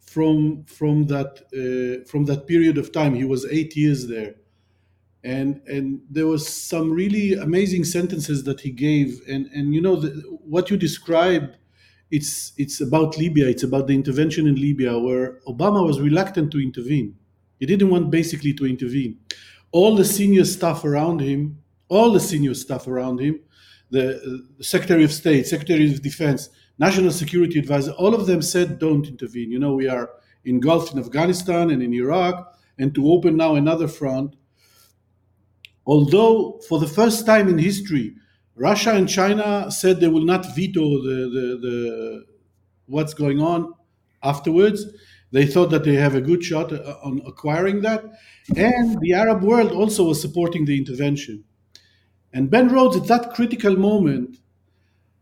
from 0.00 0.64
from 0.64 1.06
that 1.06 1.32
uh, 1.52 2.08
from 2.10 2.24
that 2.24 2.46
period 2.46 2.78
of 2.78 2.92
time. 2.92 3.14
He 3.14 3.24
was 3.24 3.44
eight 3.50 3.76
years 3.76 4.08
there. 4.08 4.36
And 5.22 5.60
and 5.66 6.00
there 6.08 6.26
was 6.26 6.48
some 6.48 6.90
really 6.90 7.34
amazing 7.34 7.84
sentences 7.84 8.44
that 8.44 8.60
he 8.60 8.70
gave. 8.70 9.20
And 9.28 9.46
and 9.52 9.74
you 9.74 9.82
know 9.82 9.96
the, 9.96 10.10
what 10.54 10.70
you 10.70 10.76
described 10.76 11.56
it's 12.10 12.52
it's 12.56 12.80
about 12.80 13.18
libya. 13.18 13.48
It's 13.48 13.62
about 13.62 13.86
the 13.86 13.94
intervention 13.94 14.46
in 14.46 14.54
libya 14.54 14.98
where 14.98 15.40
obama 15.46 15.86
was 15.86 16.00
reluctant 16.00 16.50
to 16.52 16.58
intervene. 16.58 17.16
He 17.60 17.66
didn't 17.66 17.90
want 17.90 18.10
basically 18.10 18.54
to 18.54 18.66
intervene 18.66 19.18
all 19.72 19.94
the 19.96 20.04
senior 20.04 20.44
staff 20.44 20.84
around 20.84 21.20
him 21.20 21.58
all 21.88 22.12
the 22.12 22.20
senior 22.20 22.54
staff 22.54 22.86
around 22.86 23.20
him 23.20 23.40
the, 23.90 24.44
the 24.58 24.64
Secretary 24.64 25.04
of 25.04 25.12
State, 25.12 25.46
Secretary 25.46 25.90
of 25.90 26.02
Defense, 26.02 26.50
National 26.78 27.10
Security 27.10 27.58
Advisor, 27.58 27.92
all 27.92 28.14
of 28.14 28.26
them 28.26 28.42
said 28.42 28.78
don't 28.78 29.06
intervene. 29.06 29.50
You 29.50 29.58
know, 29.58 29.74
we 29.74 29.88
are 29.88 30.10
engulfed 30.44 30.92
in 30.92 30.98
Afghanistan 30.98 31.70
and 31.70 31.82
in 31.82 31.92
Iraq, 31.94 32.54
and 32.78 32.94
to 32.94 33.10
open 33.10 33.36
now 33.36 33.54
another 33.54 33.88
front. 33.88 34.36
Although, 35.86 36.60
for 36.68 36.78
the 36.78 36.86
first 36.86 37.24
time 37.24 37.48
in 37.48 37.58
history, 37.58 38.14
Russia 38.54 38.92
and 38.92 39.08
China 39.08 39.70
said 39.70 40.00
they 40.00 40.08
will 40.08 40.24
not 40.24 40.54
veto 40.54 41.02
the, 41.02 41.30
the, 41.32 41.58
the 41.60 42.24
what's 42.86 43.14
going 43.14 43.40
on 43.40 43.72
afterwards. 44.22 44.84
They 45.30 45.46
thought 45.46 45.70
that 45.70 45.84
they 45.84 45.94
have 45.94 46.14
a 46.14 46.20
good 46.20 46.42
shot 46.42 46.72
uh, 46.72 46.96
on 47.02 47.20
acquiring 47.26 47.82
that. 47.82 48.04
And 48.56 48.98
the 49.00 49.12
Arab 49.12 49.42
world 49.42 49.72
also 49.72 50.04
was 50.04 50.20
supporting 50.20 50.64
the 50.64 50.78
intervention. 50.78 51.44
And 52.32 52.50
Ben 52.50 52.68
Rhodes, 52.68 52.96
at 52.96 53.06
that 53.08 53.34
critical 53.34 53.76
moment, 53.76 54.38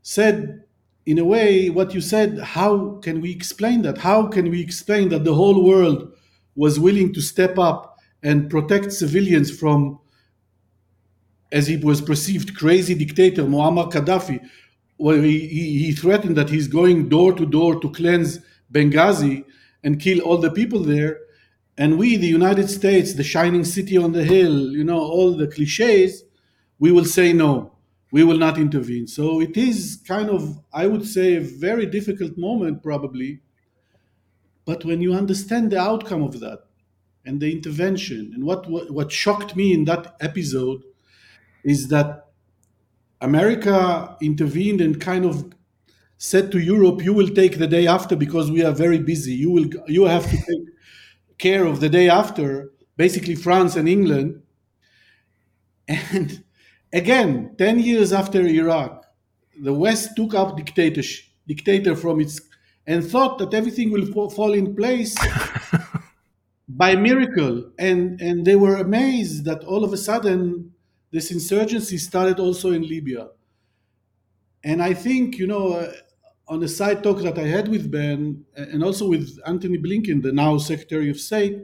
said, 0.02 0.64
in 1.04 1.18
a 1.18 1.25
way, 1.25 1.70
what 1.70 1.94
you 1.94 2.00
said, 2.00 2.38
how 2.38 2.98
can 3.02 3.20
we 3.20 3.30
explain 3.30 3.82
that? 3.82 3.98
How 3.98 4.26
can 4.26 4.50
we 4.50 4.60
explain 4.60 5.08
that 5.10 5.25
the 5.25 5.34
whole 5.34 5.64
world 5.64 6.12
was 6.54 6.80
willing 6.80 7.12
to 7.14 7.20
step 7.20 7.58
up 7.58 7.98
and 8.22 8.50
protect 8.50 8.92
civilians 8.92 9.56
from, 9.56 10.00
as 11.52 11.68
he 11.68 11.76
was 11.76 12.00
perceived, 12.00 12.56
crazy 12.56 12.94
dictator 12.94 13.44
Muammar 13.44 13.90
Gaddafi, 13.92 14.40
where 14.96 15.22
he, 15.22 15.46
he, 15.46 15.78
he 15.84 15.92
threatened 15.92 16.36
that 16.36 16.50
he's 16.50 16.66
going 16.66 17.08
door 17.08 17.32
to 17.34 17.46
door 17.46 17.80
to 17.80 17.90
cleanse 17.90 18.40
Benghazi 18.72 19.44
and 19.87 20.00
kill 20.00 20.21
all 20.21 20.37
the 20.37 20.50
people 20.50 20.81
there. 20.81 21.21
And 21.78 21.97
we, 21.97 22.16
the 22.16 22.26
United 22.26 22.69
States, 22.69 23.14
the 23.14 23.23
shining 23.23 23.62
city 23.64 23.97
on 23.97 24.11
the 24.11 24.25
hill, 24.25 24.73
you 24.73 24.83
know, 24.83 24.99
all 24.99 25.37
the 25.37 25.47
cliches, 25.47 26.25
we 26.81 26.90
will 26.90 27.05
say 27.05 27.33
no, 27.33 27.73
we 28.11 28.25
will 28.25 28.37
not 28.37 28.59
intervene. 28.59 29.07
So 29.07 29.40
it 29.40 29.57
is 29.57 30.02
kind 30.05 30.28
of, 30.28 30.59
I 30.73 30.88
would 30.88 31.07
say, 31.07 31.37
a 31.37 31.40
very 31.40 31.87
difficult 31.87 32.37
moment, 32.37 32.83
probably. 32.83 33.43
But 34.64 34.85
when 34.85 35.00
you 35.00 35.14
understand 35.14 35.71
the 35.71 35.78
outcome 35.78 36.25
of 36.25 36.40
that 36.40 36.64
and 37.25 37.40
the 37.40 37.52
intervention, 37.52 38.33
and 38.35 38.43
what, 38.45 38.69
what, 38.69 38.90
what 38.90 39.12
shocked 39.12 39.55
me 39.55 39.73
in 39.73 39.85
that 39.85 40.16
episode 40.19 40.83
is 41.62 41.87
that 41.88 42.26
America 43.21 44.16
intervened 44.21 44.81
and 44.81 45.00
kind 45.00 45.25
of 45.25 45.52
said 46.18 46.50
to 46.52 46.58
Europe, 46.58 47.04
"You 47.04 47.12
will 47.14 47.28
take 47.28 47.58
the 47.58 47.66
day 47.66 47.87
after 47.87 48.16
because 48.16 48.50
we 48.50 48.64
are 48.64 48.73
very 48.73 48.99
busy. 48.99 49.35
You 49.35 49.50
will 49.50 49.68
you 49.88 50.04
have 50.04 50.25
to 50.30 50.37
take 50.37 50.66
care 51.38 51.66
of 51.66 51.80
the 51.80 51.88
day 51.88 52.08
after." 52.08 52.73
Basically, 52.96 53.35
France 53.37 53.76
and 53.76 53.88
England. 53.88 54.42
And 55.88 56.44
again, 56.92 57.54
ten 57.58 57.78
years 57.78 58.12
after 58.12 58.40
Iraq, 58.46 59.04
the 59.61 59.73
West 59.75 60.11
took 60.16 60.35
up 60.35 60.56
dictatorship, 60.56 61.25
dictator 61.46 61.94
from 61.96 62.20
its, 62.20 62.40
and 62.87 63.04
thought 63.04 63.38
that 63.38 63.54
everything 63.54 63.90
will 63.90 64.06
fall 64.30 64.52
in 64.54 64.75
place 64.75 65.14
by 66.68 66.94
miracle. 66.96 67.70
And 67.78 68.20
and 68.20 68.44
they 68.46 68.56
were 68.56 68.76
amazed 68.76 69.44
that 69.44 69.64
all 69.64 69.85
of 69.85 69.92
a 69.92 69.96
sudden 69.96 70.73
this 71.12 71.30
insurgency 71.30 71.99
started 71.99 72.38
also 72.40 72.73
in 72.73 72.82
Libya. 72.88 73.28
And 74.64 74.82
I 74.82 74.94
think 74.94 75.38
you 75.38 75.46
know. 75.46 75.73
Uh, 75.75 75.92
on 76.49 76.62
a 76.62 76.69
side 76.69 77.03
talk 77.03 77.23
that 77.23 77.38
I 77.38 77.47
had 77.47 77.69
with 77.69 77.91
Ben 77.91 78.45
and 78.55 78.83
also 78.85 79.09
with 79.09 79.38
Antony 79.47 79.79
Blinken, 79.79 80.23
the 80.23 80.33
now 80.33 80.59
Secretary 80.59 81.11
of 81.11 81.19
State, 81.19 81.61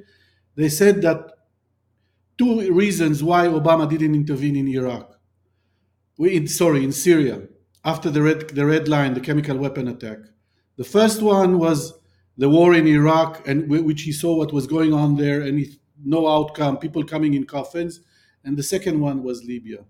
they 0.57 0.69
said 0.69 1.03
that 1.03 1.33
two 2.37 2.73
reasons 2.73 3.23
why 3.23 3.47
Obama 3.47 3.89
didn't 3.89 4.15
intervene 4.15 4.57
in 4.57 4.69
Iraq. 4.69 5.19
We, 6.19 6.47
sorry, 6.47 6.85
in 6.85 6.93
Syria, 6.93 7.43
after 7.85 8.11
the 8.11 8.23
red, 8.23 8.51
the 8.51 8.67
red 8.67 8.89
line, 8.89 9.15
the 9.15 9.21
chemical 9.21 9.57
weapon 9.57 9.89
attack. 9.89 10.19
The 10.77 10.85
first 10.85 11.23
one 11.23 11.59
was 11.59 11.95
the 12.37 12.49
war 12.49 12.75
in 12.75 12.87
Iraq, 12.87 13.47
and 13.47 13.69
which 13.69 14.03
he 14.03 14.13
saw 14.13 14.37
what 14.37 14.53
was 14.53 14.67
going 14.67 14.93
on 14.93 15.17
there, 15.17 15.43
and 15.43 15.59
he, 15.59 15.79
no 16.05 16.27
outcome, 16.27 16.79
people 16.79 17.05
coming 17.05 17.35
in 17.35 17.45
coffins. 17.45 18.01
And 18.45 18.57
the 18.57 18.63
second 18.63 18.99
one 19.01 19.23
was 19.23 19.45
Libya. 19.45 19.85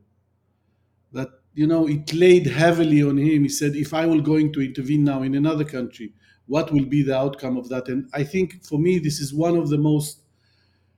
That 1.12 1.28
you 1.54 1.66
know, 1.66 1.86
it 1.86 2.12
laid 2.14 2.46
heavily 2.46 3.02
on 3.02 3.18
him. 3.18 3.42
He 3.42 3.48
said, 3.48 3.76
if 3.76 3.92
I 3.92 4.06
will 4.06 4.20
going 4.20 4.52
to 4.54 4.62
intervene 4.62 5.04
now 5.04 5.22
in 5.22 5.34
another 5.34 5.64
country, 5.64 6.14
what 6.46 6.72
will 6.72 6.84
be 6.84 7.02
the 7.02 7.16
outcome 7.16 7.56
of 7.56 7.68
that? 7.68 7.88
And 7.88 8.08
I 8.12 8.24
think 8.24 8.64
for 8.64 8.78
me, 8.78 8.98
this 8.98 9.20
is 9.20 9.34
one 9.34 9.56
of 9.56 9.68
the 9.68 9.78
most 9.78 10.22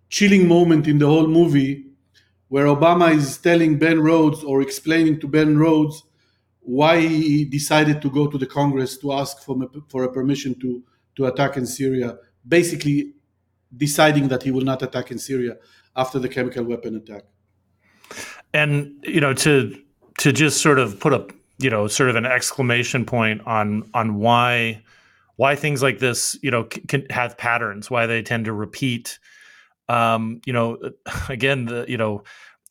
chilling 0.08 0.46
moment 0.46 0.86
in 0.86 0.98
the 0.98 1.06
whole 1.06 1.26
movie 1.26 1.86
where 2.48 2.66
Obama 2.66 3.12
is 3.14 3.38
telling 3.38 3.78
Ben 3.78 4.00
Rhodes 4.00 4.44
or 4.44 4.62
explaining 4.62 5.20
to 5.20 5.28
Ben 5.28 5.58
Rhodes 5.58 6.02
why 6.60 7.00
he 7.00 7.44
decided 7.44 8.00
to 8.00 8.10
go 8.10 8.26
to 8.26 8.38
the 8.38 8.46
Congress 8.46 8.96
to 8.98 9.12
ask 9.12 9.40
for, 9.40 9.56
for 9.88 10.04
a 10.04 10.12
permission 10.12 10.58
to, 10.60 10.82
to 11.16 11.26
attack 11.26 11.56
in 11.56 11.66
Syria, 11.66 12.16
basically 12.46 13.12
deciding 13.76 14.28
that 14.28 14.42
he 14.42 14.50
will 14.50 14.62
not 14.62 14.82
attack 14.82 15.10
in 15.10 15.18
Syria 15.18 15.56
after 15.96 16.18
the 16.18 16.28
chemical 16.28 16.64
weapon 16.64 16.96
attack. 16.96 17.24
And, 18.52 19.04
you 19.04 19.20
know, 19.20 19.34
to 19.34 19.83
to 20.18 20.32
just 20.32 20.60
sort 20.60 20.78
of 20.78 20.98
put 21.00 21.12
a 21.12 21.26
you 21.58 21.70
know 21.70 21.86
sort 21.86 22.10
of 22.10 22.16
an 22.16 22.26
exclamation 22.26 23.04
point 23.04 23.40
on 23.46 23.88
on 23.94 24.16
why 24.16 24.82
why 25.36 25.56
things 25.56 25.82
like 25.82 25.98
this 25.98 26.38
you 26.42 26.50
know 26.50 26.64
can 26.64 27.06
have 27.10 27.36
patterns 27.36 27.90
why 27.90 28.06
they 28.06 28.22
tend 28.22 28.44
to 28.46 28.52
repeat. 28.52 29.18
Um 29.88 30.40
you 30.46 30.52
know 30.52 30.78
again 31.28 31.66
the 31.66 31.84
you 31.88 31.96
know 31.96 32.22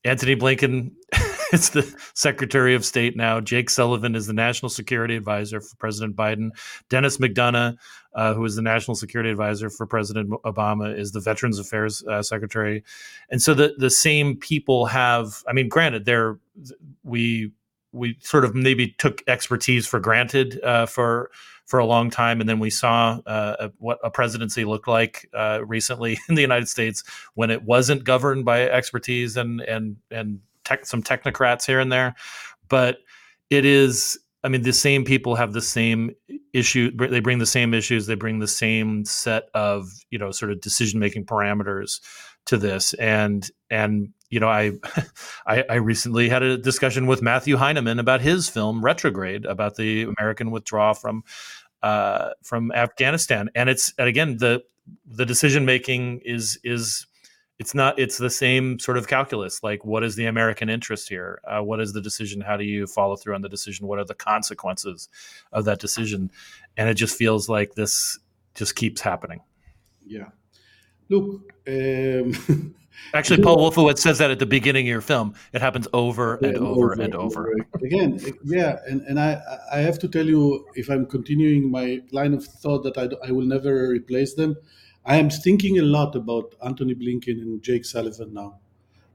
antony 0.05 0.35
blinken 0.35 0.91
is 1.53 1.69
the 1.69 1.83
secretary 2.13 2.75
of 2.75 2.83
state 2.83 3.15
now. 3.15 3.39
Jake 3.39 3.69
sullivan 3.69 4.15
is 4.15 4.27
the 4.27 4.33
national 4.33 4.69
security 4.69 5.15
advisor 5.15 5.62
for 5.62 5.75
president 5.77 6.15
biden. 6.15 6.50
Dennis 6.89 7.17
mcdonough 7.17 7.77
uh, 8.15 8.34
who 8.34 8.43
is 8.46 8.55
the 8.55 8.62
national 8.62 8.96
security 8.96 9.29
advisor 9.29 9.70
for 9.70 9.86
president 9.86 10.29
obama 10.46 10.98
is 10.98 11.12
the 11.12 11.20
veterans 11.20 11.60
affairs 11.60 12.03
uh, 12.05 12.22
secretary 12.22 12.84
and 13.29 13.41
so 13.41 13.53
the 13.53 13.74
the 13.77 13.89
same 13.89 14.36
people 14.36 14.86
have 14.86 15.43
i 15.48 15.53
mean 15.53 15.70
granted 15.70 16.05
they're 16.05 16.38
we 17.03 17.51
we 17.93 18.17
sort 18.22 18.43
of 18.43 18.55
maybe 18.55 18.89
took 18.98 19.24
expertise 19.27 19.88
for 19.88 20.00
granted 20.00 20.62
uh, 20.63 20.86
for 20.86 21.29
for 21.65 21.79
a 21.79 21.86
long 21.86 22.10
time, 22.10 22.41
and 22.41 22.50
then 22.50 22.60
we 22.60 22.70
saw 22.70 23.20
uh, 23.25 23.70
what 23.77 24.00
a 24.03 24.10
presidency 24.10 24.65
looked 24.65 24.88
like 24.88 25.29
uh, 25.34 25.60
recently 25.65 26.20
in 26.29 26.36
the 26.36 26.41
United 26.41 26.67
States 26.67 27.03
when 27.36 27.50
it 27.50 27.63
wasn't 27.63 28.03
governed 28.03 28.43
by 28.43 28.63
expertise 28.63 29.38
and 29.38 29.62
and 29.62 29.96
and 30.12 30.39
tech, 30.65 30.86
some 30.86 31.01
technocrats 31.01 31.65
here 31.65 31.79
and 31.79 31.91
there, 31.91 32.15
but 32.67 32.98
it 33.50 33.63
is. 33.63 34.20
I 34.43 34.50
mean, 34.50 34.63
the 34.63 34.73
same 34.73 35.05
people 35.05 35.35
have 35.35 35.53
the 35.53 35.62
same 35.62 36.12
issue. 36.51 36.91
They 36.95 37.21
bring 37.21 37.39
the 37.39 37.45
same 37.45 37.73
issues. 37.73 38.07
They 38.07 38.15
bring 38.15 38.39
the 38.39 38.47
same 38.47 39.05
set 39.05 39.50
of 39.53 39.89
you 40.09 40.19
know 40.19 40.31
sort 40.31 40.51
of 40.51 40.62
decision 40.62 41.00
making 41.00 41.25
parameters 41.25 42.01
to 42.45 42.57
this, 42.57 42.93
and 42.95 43.50
and 43.69 44.09
you 44.33 44.39
know, 44.39 44.50
I, 44.50 44.71
I, 45.47 45.63
I 45.69 45.75
recently 45.75 46.27
had 46.27 46.41
a 46.41 46.57
discussion 46.57 47.05
with 47.05 47.21
Matthew 47.21 47.55
Heineman 47.55 48.00
about 48.00 48.21
his 48.21 48.50
film 48.50 48.83
Retrograde 48.83 49.45
about 49.45 49.75
the 49.75 50.07
American 50.17 50.50
withdrawal 50.50 50.95
from 50.95 51.23
uh, 51.83 52.31
from 52.41 52.71
Afghanistan, 52.71 53.50
and 53.53 53.69
it's 53.69 53.93
and 54.00 54.07
again 54.07 54.38
the 54.38 54.63
the 55.05 55.25
decision 55.25 55.65
making 55.65 56.21
is 56.25 56.59
is 56.63 57.05
it's 57.60 57.75
not 57.75 57.98
it's 58.00 58.17
the 58.17 58.29
same 58.29 58.79
sort 58.79 58.98
of 58.98 59.07
calculus 59.07 59.62
like 59.63 59.86
what 59.86 60.03
is 60.03 60.15
the 60.15 60.25
american 60.25 60.69
interest 60.69 61.10
here? 61.10 61.39
Uh, 61.45 61.62
what 61.62 61.79
is 61.79 61.93
the 61.93 62.01
decision? 62.01 62.41
How 62.41 62.57
do 62.57 62.63
you 62.63 62.88
follow 62.88 63.15
through 63.15 63.36
on 63.36 63.41
the 63.41 63.50
decision? 63.50 63.88
What 63.88 64.00
are 64.00 64.05
the 64.05 64.15
consequences 64.15 65.10
of 65.51 65.65
that 65.65 65.79
decision? 65.79 66.31
And 66.77 66.89
it 66.89 66.95
just 66.95 67.17
feels 67.17 67.50
like 67.50 67.75
this 67.75 68.19
just 68.55 68.75
keeps 68.75 69.01
happening. 69.01 69.41
Yeah. 70.05 70.29
Look 71.10 71.53
um, 71.67 72.75
Actually, 73.13 73.43
Paul 73.43 73.57
Wolfowitz 73.57 74.00
says 74.00 74.17
that 74.19 74.31
at 74.31 74.39
the 74.39 74.45
beginning 74.45 74.86
of 74.86 74.89
your 74.89 75.01
film. 75.01 75.33
It 75.51 75.62
happens 75.62 75.88
over 75.93 76.36
and, 76.36 76.57
over, 76.57 76.93
over, 76.93 77.01
and 77.01 77.15
over. 77.15 77.53
Again, 77.83 78.19
yeah, 78.43 78.77
and, 78.88 79.01
and 79.01 79.19
I 79.19 79.41
I 79.72 79.79
have 79.79 80.00
to 80.00 80.07
tell 80.07 80.25
you, 80.25 80.65
if 80.75 80.89
I'm 80.89 81.05
continuing 81.05 81.69
my 81.69 82.01
line 82.12 82.33
of 82.33 82.45
thought 82.45 82.83
that 82.83 82.98
I, 82.98 83.10
I 83.27 83.31
will 83.31 83.45
never 83.45 83.89
replace 83.89 84.36
them, 84.36 84.55
I 85.05 85.17
am 85.17 85.29
thinking 85.29 85.79
a 85.79 85.83
lot 85.83 86.15
about 86.15 86.55
Antony 86.63 86.95
Blinken 86.95 87.41
and 87.41 87.62
Jake 87.62 87.86
Sullivan 87.86 88.33
now. 88.33 88.60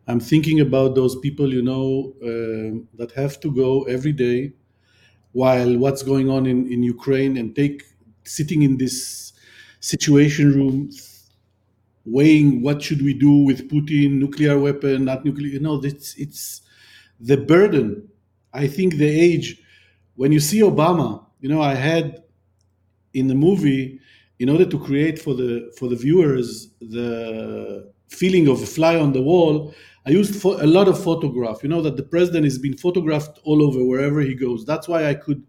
I'm 0.07 0.21
thinking 0.21 0.61
about 0.61 0.95
those 0.95 1.16
people, 1.16 1.52
you 1.52 1.62
know, 1.62 2.14
uh, 2.23 2.85
that 2.99 3.12
have 3.16 3.40
to 3.40 3.52
go 3.52 3.85
every 3.85 4.12
day 4.12 4.52
while 5.33 5.76
what's 5.78 6.02
going 6.02 6.30
on 6.30 6.47
in, 6.47 6.73
in 6.73 6.83
Ukraine 6.83 7.37
and 7.37 7.54
take 7.57 7.85
sitting 8.25 8.62
in 8.62 8.78
this 8.78 9.33
situation 9.80 10.52
room 10.54 10.90
weighing 12.04 12.62
what 12.62 12.83
should 12.83 13.02
we 13.02 13.12
do 13.14 13.30
with 13.45 13.68
Putin, 13.71 14.12
nuclear 14.18 14.59
weapon, 14.59 15.04
not 15.04 15.25
nuclear. 15.25 15.49
You 15.49 15.61
know, 15.61 15.80
it's 15.83 16.14
it's 16.16 16.62
the 17.21 17.37
burden. 17.37 18.09
I 18.52 18.66
think 18.66 18.95
the 18.95 19.09
age 19.09 19.61
when 20.16 20.33
you 20.33 20.40
see 20.40 20.61
Obama, 20.61 21.25
you 21.40 21.49
know, 21.49 21.61
I 21.62 21.75
had 21.75 22.23
in 23.14 23.28
the 23.28 23.35
movie 23.35 24.00
in 24.38 24.49
order 24.49 24.64
to 24.64 24.78
create 24.78 25.18
for 25.18 25.35
the 25.35 25.73
for 25.78 25.88
the 25.88 25.97
viewers 25.97 26.68
the 26.80 27.90
feeling 28.09 28.49
of 28.49 28.62
a 28.62 28.66
fly 28.66 28.97
on 28.97 29.12
the 29.12 29.23
wall, 29.23 29.75
I 30.07 30.11
used 30.11 30.42
a 30.45 30.66
lot 30.66 30.88
of 30.88 31.02
photograph. 31.02 31.62
You 31.62 31.68
know 31.68 31.83
that 31.83 31.97
the 31.97 32.02
president 32.02 32.45
has 32.45 32.59
been 32.59 32.76
photographed 32.76 33.38
all 33.45 33.62
over 33.62 33.85
wherever 33.85 34.21
he 34.21 34.35
goes. 34.35 34.64
That's 34.64 34.88
why 34.88 35.09
I 35.09 35.14
could 35.14 35.42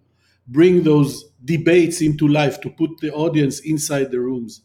bring 0.48 0.84
those 0.84 1.25
debates 1.46 2.01
into 2.01 2.27
life 2.27 2.60
to 2.62 2.69
put 2.69 3.00
the 3.00 3.13
audience 3.13 3.60
inside 3.60 4.12
the 4.12 4.19
rooms. 4.19 4.62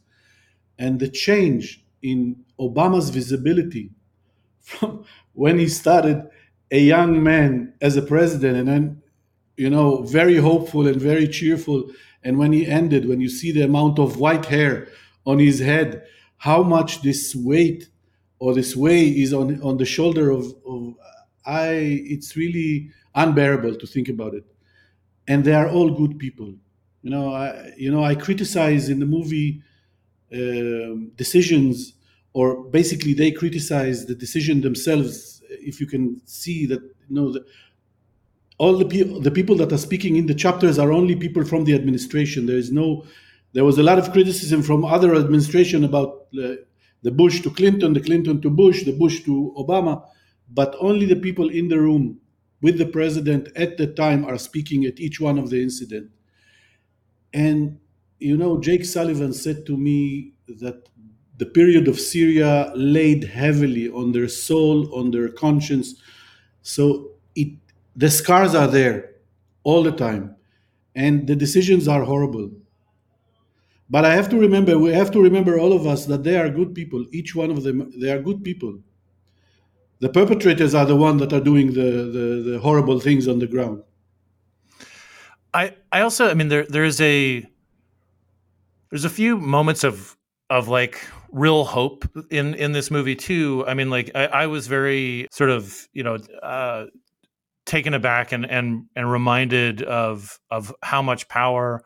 And 0.78 0.98
the 0.98 1.08
change 1.08 1.84
in 2.02 2.44
Obama's 2.58 3.10
visibility 3.10 3.90
from 4.60 5.04
when 5.34 5.58
he 5.58 5.68
started 5.68 6.22
a 6.70 6.78
young 6.78 7.22
man 7.22 7.74
as 7.80 7.96
a 7.96 8.02
president 8.02 8.56
and 8.56 8.68
then 8.68 9.02
you 9.56 9.70
know 9.70 10.02
very 10.02 10.36
hopeful 10.36 10.86
and 10.88 11.00
very 11.00 11.28
cheerful 11.28 11.90
and 12.24 12.38
when 12.38 12.52
he 12.52 12.66
ended 12.66 13.06
when 13.08 13.20
you 13.20 13.28
see 13.28 13.52
the 13.52 13.62
amount 13.62 13.98
of 13.98 14.18
white 14.18 14.46
hair 14.46 14.88
on 15.26 15.38
his 15.38 15.60
head 15.60 16.04
how 16.38 16.62
much 16.62 17.02
this 17.02 17.34
weight 17.34 17.88
or 18.38 18.54
this 18.54 18.74
way 18.76 19.08
is 19.08 19.32
on 19.32 19.60
on 19.62 19.76
the 19.76 19.84
shoulder 19.84 20.30
of, 20.30 20.44
of 20.66 20.94
i 21.46 21.68
it's 22.14 22.36
really 22.36 22.90
unbearable 23.14 23.74
to 23.76 23.86
think 23.86 24.08
about 24.08 24.34
it. 24.34 24.44
And 25.26 25.44
they 25.44 25.54
are 25.54 25.68
all 25.68 25.90
good 25.90 26.18
people. 26.18 26.54
You 27.02 27.10
know 27.10 27.34
i 27.34 27.72
you 27.76 27.90
know 27.92 28.02
i 28.02 28.14
criticize 28.14 28.88
in 28.88 28.98
the 28.98 29.06
movie 29.06 29.62
um, 30.32 31.12
decisions 31.16 31.92
or 32.32 32.64
basically 32.64 33.12
they 33.14 33.30
criticize 33.30 34.06
the 34.06 34.14
decision 34.14 34.62
themselves 34.62 35.42
if 35.50 35.80
you 35.80 35.86
can 35.86 36.20
see 36.24 36.64
that 36.66 36.82
you 36.82 37.14
know 37.16 37.30
the, 37.32 37.44
all 38.58 38.78
the 38.78 38.84
people 38.84 39.20
the 39.20 39.30
people 39.30 39.56
that 39.56 39.72
are 39.72 39.78
speaking 39.78 40.16
in 40.16 40.26
the 40.26 40.34
chapters 40.34 40.78
are 40.78 40.92
only 40.92 41.16
people 41.16 41.44
from 41.44 41.64
the 41.64 41.74
administration. 41.74 42.46
There 42.46 42.56
is 42.56 42.70
no 42.72 43.04
there 43.52 43.64
was 43.64 43.78
a 43.78 43.82
lot 43.82 43.98
of 43.98 44.12
criticism 44.12 44.62
from 44.62 44.84
other 44.84 45.14
administration 45.14 45.84
about 45.84 46.30
the, 46.32 46.64
the 47.02 47.10
bush 47.10 47.40
to 47.42 47.50
clinton 47.50 47.92
the 47.92 48.00
clinton 48.00 48.40
to 48.40 48.50
bush 48.50 48.84
the 48.84 48.92
bush 48.92 49.22
to 49.22 49.54
obama 49.56 50.04
but 50.52 50.74
only 50.80 51.06
the 51.06 51.16
people 51.16 51.48
in 51.48 51.68
the 51.68 51.78
room 51.78 52.20
with 52.60 52.78
the 52.78 52.86
president 52.86 53.48
at 53.56 53.76
the 53.76 53.86
time 53.86 54.24
are 54.24 54.38
speaking 54.38 54.84
at 54.84 54.98
each 54.98 55.20
one 55.20 55.38
of 55.38 55.50
the 55.50 55.62
incident. 55.62 56.10
And 57.32 57.78
you 58.18 58.36
know 58.36 58.60
jake 58.60 58.84
sullivan 58.84 59.32
said 59.32 59.66
to 59.66 59.76
me 59.76 60.32
that 60.46 60.88
the 61.36 61.46
period 61.46 61.88
of 61.88 61.98
syria 62.00 62.72
laid 62.74 63.24
heavily 63.24 63.88
on 63.90 64.12
their 64.12 64.28
soul 64.28 64.94
on 64.94 65.10
their 65.10 65.28
conscience. 65.28 65.94
So 66.62 67.10
it 67.34 67.50
the 67.96 68.10
scars 68.10 68.54
are 68.54 68.68
there 68.68 69.10
all 69.62 69.82
the 69.82 69.92
time 69.92 70.36
and 70.94 71.26
the 71.26 71.36
decisions 71.36 71.88
are 71.88 72.04
horrible. 72.04 72.50
But 73.90 74.04
i 74.04 74.14
have 74.14 74.28
to 74.30 74.38
remember 74.38 74.78
we 74.78 74.92
have 74.92 75.10
to 75.12 75.20
remember 75.22 75.58
all 75.58 75.72
of 75.72 75.86
us 75.86 76.06
that 76.06 76.24
they 76.24 76.36
are 76.36 76.48
good 76.48 76.74
people 76.74 77.04
each 77.12 77.34
one 77.34 77.50
of 77.50 77.62
them 77.62 77.92
they 78.00 78.10
are 78.10 78.20
good 78.20 78.42
people. 78.44 78.78
The 80.00 80.08
perpetrators 80.08 80.74
are 80.74 80.84
the 80.84 80.96
ones 80.96 81.20
that 81.20 81.32
are 81.32 81.40
doing 81.40 81.68
the, 81.72 81.90
the, 82.16 82.50
the 82.50 82.58
horrible 82.60 83.00
things 83.00 83.26
on 83.28 83.38
the 83.38 83.46
ground. 83.46 83.82
I 85.52 85.74
i 85.92 86.00
also 86.00 86.28
i 86.30 86.34
mean 86.34 86.48
there 86.48 86.66
there 86.66 86.84
is 86.84 87.00
a 87.00 87.46
there's 88.90 89.04
a 89.04 89.10
few 89.10 89.36
moments 89.36 89.84
of 89.84 90.16
of 90.50 90.68
like 90.68 91.06
real 91.32 91.64
hope 91.64 92.04
in 92.30 92.54
in 92.54 92.72
this 92.72 92.90
movie 92.90 93.16
too. 93.16 93.64
I 93.66 93.74
mean 93.74 93.90
like 93.90 94.10
i, 94.14 94.26
I 94.26 94.46
was 94.46 94.66
very 94.66 95.28
sort 95.30 95.50
of 95.50 95.88
you 95.92 96.02
know 96.02 96.16
uh 96.42 96.86
taken 97.66 97.94
aback 97.94 98.32
and 98.32 98.48
and 98.48 98.86
and 98.94 99.10
reminded 99.10 99.82
of 99.82 100.38
of 100.50 100.74
how 100.82 101.02
much 101.02 101.28
power 101.28 101.82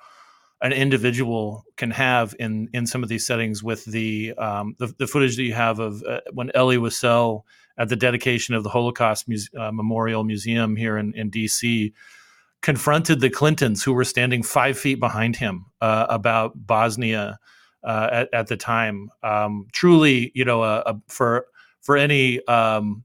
an 0.61 0.73
individual 0.73 1.65
can 1.77 1.91
have 1.91 2.35
in 2.39 2.69
in 2.73 2.87
some 2.87 3.03
of 3.03 3.09
these 3.09 3.27
settings 3.27 3.63
with 3.63 3.85
the 3.85 4.35
um, 4.35 4.75
the, 4.79 4.93
the, 4.99 5.07
footage 5.07 5.37
that 5.37 5.45
you 5.45 5.55
have 5.55 5.79
of 5.79 6.03
uh, 6.05 6.21
when 6.33 6.51
Elie 6.55 6.79
Wiesel 6.79 7.43
at 7.77 7.89
the 7.89 7.97
dedication 7.97 8.55
of 8.55 8.65
the 8.65 8.71
Holocaust 8.71 9.29
Muse- 9.29 9.51
uh, 9.57 9.71
Memorial 9.71 10.25
Museum 10.25 10.75
here 10.75 10.99
in, 10.99 11.15
in 11.15 11.31
D.C. 11.31 11.93
confronted 12.61 13.21
the 13.21 13.31
Clintons 13.31 13.85
who 13.85 13.93
were 13.93 14.05
standing 14.05 14.43
five 14.43 14.77
feet 14.77 14.99
behind 14.99 15.37
him 15.37 15.67
uh, 15.81 16.07
about 16.09 16.67
Bosnia 16.67 17.39
uh, 17.85 18.09
at, 18.11 18.29
at, 18.35 18.47
the 18.49 18.57
time. 18.57 19.11
Um, 19.23 19.69
truly, 19.73 20.33
you 20.35 20.45
know, 20.45 21.01
for 21.07 21.47
for 21.83 21.97
any 21.97 22.45
um, 22.47 23.05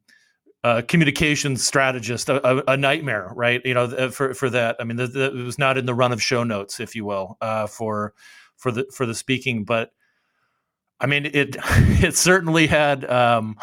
uh, 0.64 0.82
communications 0.88 1.66
strategist, 1.66 2.30
a, 2.30 2.72
a, 2.72 2.78
nightmare, 2.78 3.32
right? 3.36 3.62
You 3.66 3.74
know, 3.74 4.12
for 4.12 4.34
for 4.34 4.50
that. 4.50 4.78
I 4.80 4.86
mean, 4.86 4.96
the, 4.96 5.08
the, 5.08 5.26
it 5.26 5.44
was 5.44 5.60
not 5.60 5.78
in 5.78 5.86
the 5.86 5.94
run 5.94 6.14
of 6.14 6.24
show 6.24 6.44
notes, 6.44 6.80
if 6.80 6.96
you 6.96 7.04
will, 7.04 7.38
uh, 7.42 7.68
for 7.68 8.14
for 8.56 8.72
the 8.72 8.86
for 8.94 9.06
the 9.06 9.14
speaking. 9.14 9.66
But 9.66 9.92
I 11.02 11.08
mean, 11.08 11.26
it 11.26 11.58
it 12.02 12.16
certainly 12.16 12.68
had 12.68 13.10
um, 13.10 13.58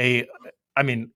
a. 0.00 0.26
I 0.74 0.84
mean, 0.84 1.10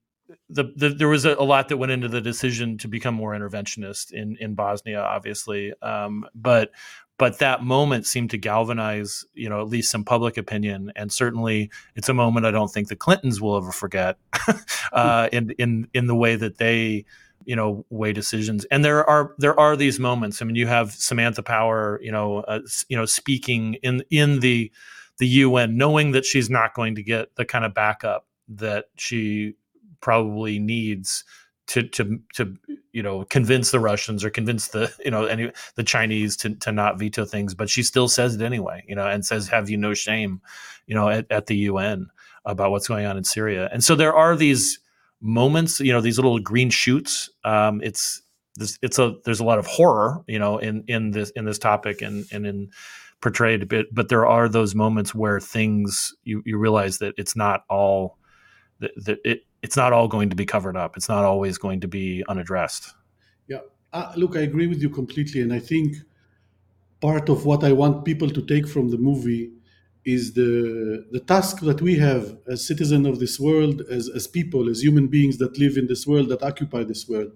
the, 0.51 0.73
the 0.77 0.91
there 0.91 1.09
was 1.09 1.25
a, 1.25 1.35
a, 1.35 1.45
lot 1.45 1.69
that 1.69 1.79
went 1.79 1.93
into 1.93 2.09
the 2.09 2.21
decision 2.21 2.77
to 2.79 2.89
become 2.89 3.15
more 3.15 3.33
interventionist 3.33 4.13
in 4.13 4.37
in 4.39 4.55
Bosnia, 4.55 5.01
obviously. 5.01 5.73
Um, 5.81 6.27
but 6.35 6.73
but 7.19 7.39
that 7.39 7.63
moment 7.63 8.07
seemed 8.07 8.31
to 8.31 8.39
galvanize 8.39 9.25
you 9.35 9.49
know 9.49 9.61
at 9.61 9.69
least 9.69 9.91
some 9.91 10.05
public 10.05 10.37
opinion 10.37 10.93
and 10.97 11.13
certainly 11.13 11.71
it's 11.95 12.09
a 12.09 12.15
moment 12.15 12.47
i 12.47 12.51
don't 12.51 12.73
think 12.73 12.89
the 12.89 12.97
clintons 12.97 13.41
will 13.41 13.57
ever 13.57 13.73
forget 13.73 14.17
uh, 14.93 15.29
in 15.33 15.51
in 15.59 15.89
in 15.95 16.07
the 16.07 16.17
way 16.17 16.37
that 16.37 16.59
they 16.59 17.05
you 17.45 17.57
know 17.57 17.85
weigh 17.91 18.13
decisions. 18.13 18.65
And 18.67 18.85
there 18.85 19.09
are 19.09 19.35
there 19.39 19.59
are 19.59 19.77
these 19.77 19.99
moments. 19.99 20.41
I 20.41 20.45
mean 20.45 20.57
you 20.57 20.67
have 20.67 20.93
samantha 20.93 21.43
power 21.43 22.01
you 22.03 22.13
know 22.13 22.39
uh, 22.41 22.61
you 22.89 22.97
know 22.97 23.07
speaking 23.07 23.75
in 23.83 24.03
in 24.11 24.41
the 24.41 24.71
the 25.19 25.27
un 25.27 25.77
knowing 25.77 26.13
that 26.13 26.25
she's 26.25 26.51
not 26.51 26.75
going 26.75 26.95
to 26.95 27.03
get 27.03 27.35
the 27.37 27.45
kind 27.45 27.65
of 27.65 27.75
backup 27.75 28.27
that 28.49 28.87
she 28.97 29.55
probably 30.01 30.59
needs 30.59 31.25
to 31.73 31.83
to 31.85 32.21
to 32.35 32.55
you 32.93 33.03
know 33.03 33.25
convince 33.25 33.71
the 33.71 33.81
Russians 33.81 34.25
or 34.25 34.31
convince 34.31 34.69
the 34.69 34.93
you 35.05 35.11
know 35.11 35.25
any 35.25 35.51
the 35.75 35.83
Chinese 35.83 36.37
to 36.39 36.55
to 36.57 36.71
not 36.71 36.99
veto 36.99 37.25
things, 37.25 37.55
but 37.55 37.71
she 37.71 37.83
still 37.83 38.09
says 38.09 38.35
it 38.35 38.43
anyway, 38.43 38.85
you 38.87 38.95
know, 38.95 39.07
and 39.07 39.25
says, 39.25 39.49
"Have 39.49 39.71
you 39.71 39.77
no 39.79 39.95
shame?" 39.95 40.41
You 40.87 40.95
know, 40.95 41.09
at, 41.09 41.27
at 41.31 41.47
the 41.47 41.57
UN 41.57 42.09
about 42.45 42.71
what's 42.73 42.89
going 42.89 43.07
on 43.07 43.17
in 43.17 43.25
Syria, 43.25 43.71
and 43.73 43.83
so 43.83 43.95
there 43.95 44.15
are 44.15 44.37
these 44.37 44.79
moments, 45.21 45.81
you 45.81 45.93
know, 45.93 46.01
these 46.01 46.19
little 46.19 46.39
green 46.39 46.69
shoots. 46.69 47.31
Um, 47.45 47.81
it's 47.83 48.21
this, 48.57 48.79
it's 48.83 48.99
a 48.99 49.15
there's 49.25 49.41
a 49.41 49.45
lot 49.45 49.59
of 49.59 49.67
horror, 49.67 50.23
you 50.27 50.39
know, 50.39 50.59
in 50.59 50.85
in 50.89 51.13
this 51.13 51.31
in 51.31 51.47
this 51.47 51.59
topic 51.59 52.03
and 52.03 52.27
and 52.33 52.47
in 52.47 52.71
portrayed 53.23 53.63
a 53.63 53.67
bit, 53.67 53.95
but 53.95 54.09
there 54.11 54.27
are 54.27 54.49
those 54.49 54.75
moments 54.75 55.15
where 55.15 55.41
things 55.41 56.15
you 56.25 56.43
you 56.45 56.59
realize 56.59 56.99
that 56.99 57.15
it's 57.17 57.35
not 57.35 57.65
all 57.71 58.19
that, 58.81 58.91
that 58.97 59.19
it 59.25 59.47
it's 59.63 59.77
not 59.77 59.93
all 59.93 60.09
going 60.09 60.31
to 60.31 60.37
be 60.37 60.45
covered 60.45 60.77
up. 60.77 60.97
It's 60.97 61.09
not 61.09 61.25
always 61.25 61.57
going 61.59 61.81
to 61.81 61.89
be 61.89 62.25
unaddressed. 62.29 62.93
Yeah, 63.49 63.61
uh, 63.93 64.13
look, 64.17 64.37
I 64.37 64.41
agree 64.41 64.67
with 64.67 64.83
you 64.83 64.91
completely, 64.91 65.41
and 65.41 65.53
I 65.53 65.61
think 65.61 65.97
part 67.01 67.29
of 67.29 67.45
what 67.45 67.65
I 67.65 67.73
want 67.73 68.05
people 68.05 68.31
to 68.31 68.43
take 68.43 68.69
from 68.69 68.91
the 68.91 68.99
movie 68.99 69.53
is 70.05 70.35
the 70.35 71.07
the 71.13 71.21
task 71.21 71.61
that 71.61 71.81
we 71.81 71.97
have 71.99 72.37
as 72.49 72.67
citizens 72.67 73.07
of 73.07 73.21
this 73.21 73.39
world, 73.39 73.83
as 73.91 74.09
as 74.09 74.27
people, 74.27 74.69
as 74.69 74.83
human 74.83 75.07
beings 75.07 75.39
that 75.39 75.59
live 75.59 75.77
in 75.77 75.87
this 75.87 76.07
world, 76.07 76.29
that 76.31 76.43
occupy 76.43 76.83
this 76.83 77.09
world, 77.09 77.33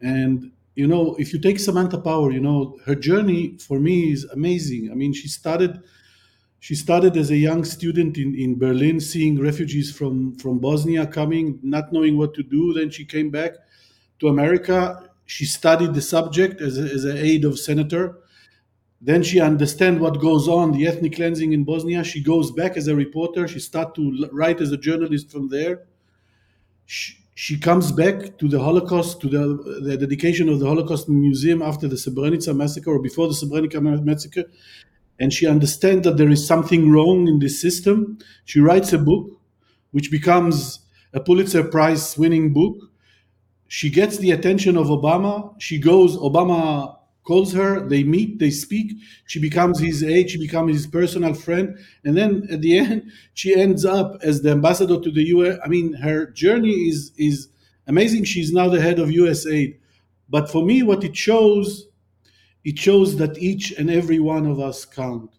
and 0.00 0.50
you 0.74 0.88
know, 0.88 1.14
if 1.20 1.32
you 1.32 1.38
take 1.38 1.60
Samantha 1.60 1.98
Power, 1.98 2.32
you 2.32 2.40
know, 2.40 2.78
her 2.84 2.96
journey 2.96 3.56
for 3.58 3.78
me 3.78 4.10
is 4.10 4.24
amazing. 4.24 4.90
I 4.90 4.94
mean, 4.94 5.12
she 5.12 5.28
started 5.28 5.80
she 6.64 6.74
started 6.74 7.14
as 7.18 7.30
a 7.30 7.36
young 7.36 7.62
student 7.62 8.16
in, 8.16 8.34
in 8.34 8.58
Berlin, 8.58 8.98
seeing 8.98 9.38
refugees 9.38 9.94
from, 9.94 10.34
from 10.36 10.60
Bosnia 10.60 11.06
coming, 11.06 11.58
not 11.62 11.92
knowing 11.92 12.16
what 12.16 12.32
to 12.32 12.42
do. 12.42 12.72
Then 12.72 12.88
she 12.88 13.04
came 13.04 13.28
back 13.28 13.52
to 14.20 14.28
America. 14.28 15.10
She 15.26 15.44
studied 15.44 15.92
the 15.92 16.00
subject 16.00 16.62
as, 16.62 16.78
a, 16.78 16.84
as 16.84 17.04
an 17.04 17.18
aide 17.18 17.44
of 17.44 17.58
senator. 17.58 18.20
Then 18.98 19.22
she 19.22 19.40
understand 19.40 20.00
what 20.00 20.22
goes 20.22 20.48
on, 20.48 20.72
the 20.72 20.86
ethnic 20.86 21.16
cleansing 21.16 21.52
in 21.52 21.64
Bosnia. 21.64 22.02
She 22.02 22.22
goes 22.22 22.50
back 22.50 22.78
as 22.78 22.88
a 22.88 22.96
reporter. 22.96 23.46
She 23.46 23.60
start 23.60 23.94
to 23.96 24.26
write 24.32 24.62
as 24.62 24.72
a 24.72 24.78
journalist 24.78 25.30
from 25.30 25.50
there. 25.50 25.82
She, 26.86 27.12
she 27.34 27.58
comes 27.58 27.92
back 27.92 28.38
to 28.38 28.48
the 28.48 28.58
Holocaust, 28.58 29.20
to 29.20 29.28
the, 29.28 29.80
the 29.82 29.98
dedication 29.98 30.48
of 30.48 30.60
the 30.60 30.66
Holocaust 30.66 31.10
Museum 31.10 31.60
after 31.60 31.88
the 31.88 31.96
Srebrenica 31.96 32.56
massacre 32.56 32.92
or 32.92 33.00
before 33.00 33.28
the 33.28 33.34
Srebrenica 33.34 34.02
massacre, 34.02 34.44
and 35.18 35.32
she 35.32 35.46
understands 35.46 36.04
that 36.04 36.16
there 36.16 36.30
is 36.30 36.46
something 36.46 36.90
wrong 36.90 37.28
in 37.28 37.38
this 37.38 37.60
system. 37.60 38.18
She 38.44 38.60
writes 38.60 38.92
a 38.92 38.98
book, 38.98 39.40
which 39.92 40.10
becomes 40.10 40.80
a 41.12 41.20
Pulitzer 41.20 41.64
Prize 41.64 42.18
winning 42.18 42.52
book. 42.52 42.76
She 43.68 43.90
gets 43.90 44.18
the 44.18 44.32
attention 44.32 44.76
of 44.76 44.88
Obama. 44.88 45.54
She 45.60 45.78
goes, 45.78 46.16
Obama 46.16 46.96
calls 47.24 47.52
her, 47.54 47.80
they 47.80 48.04
meet, 48.04 48.38
they 48.38 48.50
speak. 48.50 48.92
She 49.26 49.40
becomes 49.40 49.80
his 49.80 50.02
aide, 50.02 50.30
she 50.30 50.38
becomes 50.38 50.72
his 50.72 50.86
personal 50.86 51.32
friend. 51.32 51.78
And 52.04 52.16
then 52.16 52.46
at 52.50 52.60
the 52.60 52.78
end, 52.78 53.10
she 53.34 53.54
ends 53.54 53.84
up 53.84 54.18
as 54.22 54.42
the 54.42 54.50
ambassador 54.50 55.00
to 55.00 55.10
the 55.10 55.24
UN. 55.24 55.58
I 55.64 55.68
mean, 55.68 55.94
her 55.94 56.26
journey 56.26 56.88
is, 56.88 57.12
is 57.16 57.48
amazing. 57.86 58.24
She's 58.24 58.52
now 58.52 58.68
the 58.68 58.80
head 58.80 58.98
of 58.98 59.08
USAID. 59.08 59.78
But 60.28 60.50
for 60.50 60.64
me, 60.64 60.82
what 60.82 61.04
it 61.04 61.16
shows 61.16 61.86
it 62.64 62.78
shows 62.78 63.16
that 63.16 63.38
each 63.38 63.72
and 63.72 63.90
every 63.90 64.18
one 64.18 64.46
of 64.46 64.58
us 64.60 64.84
count 64.84 65.30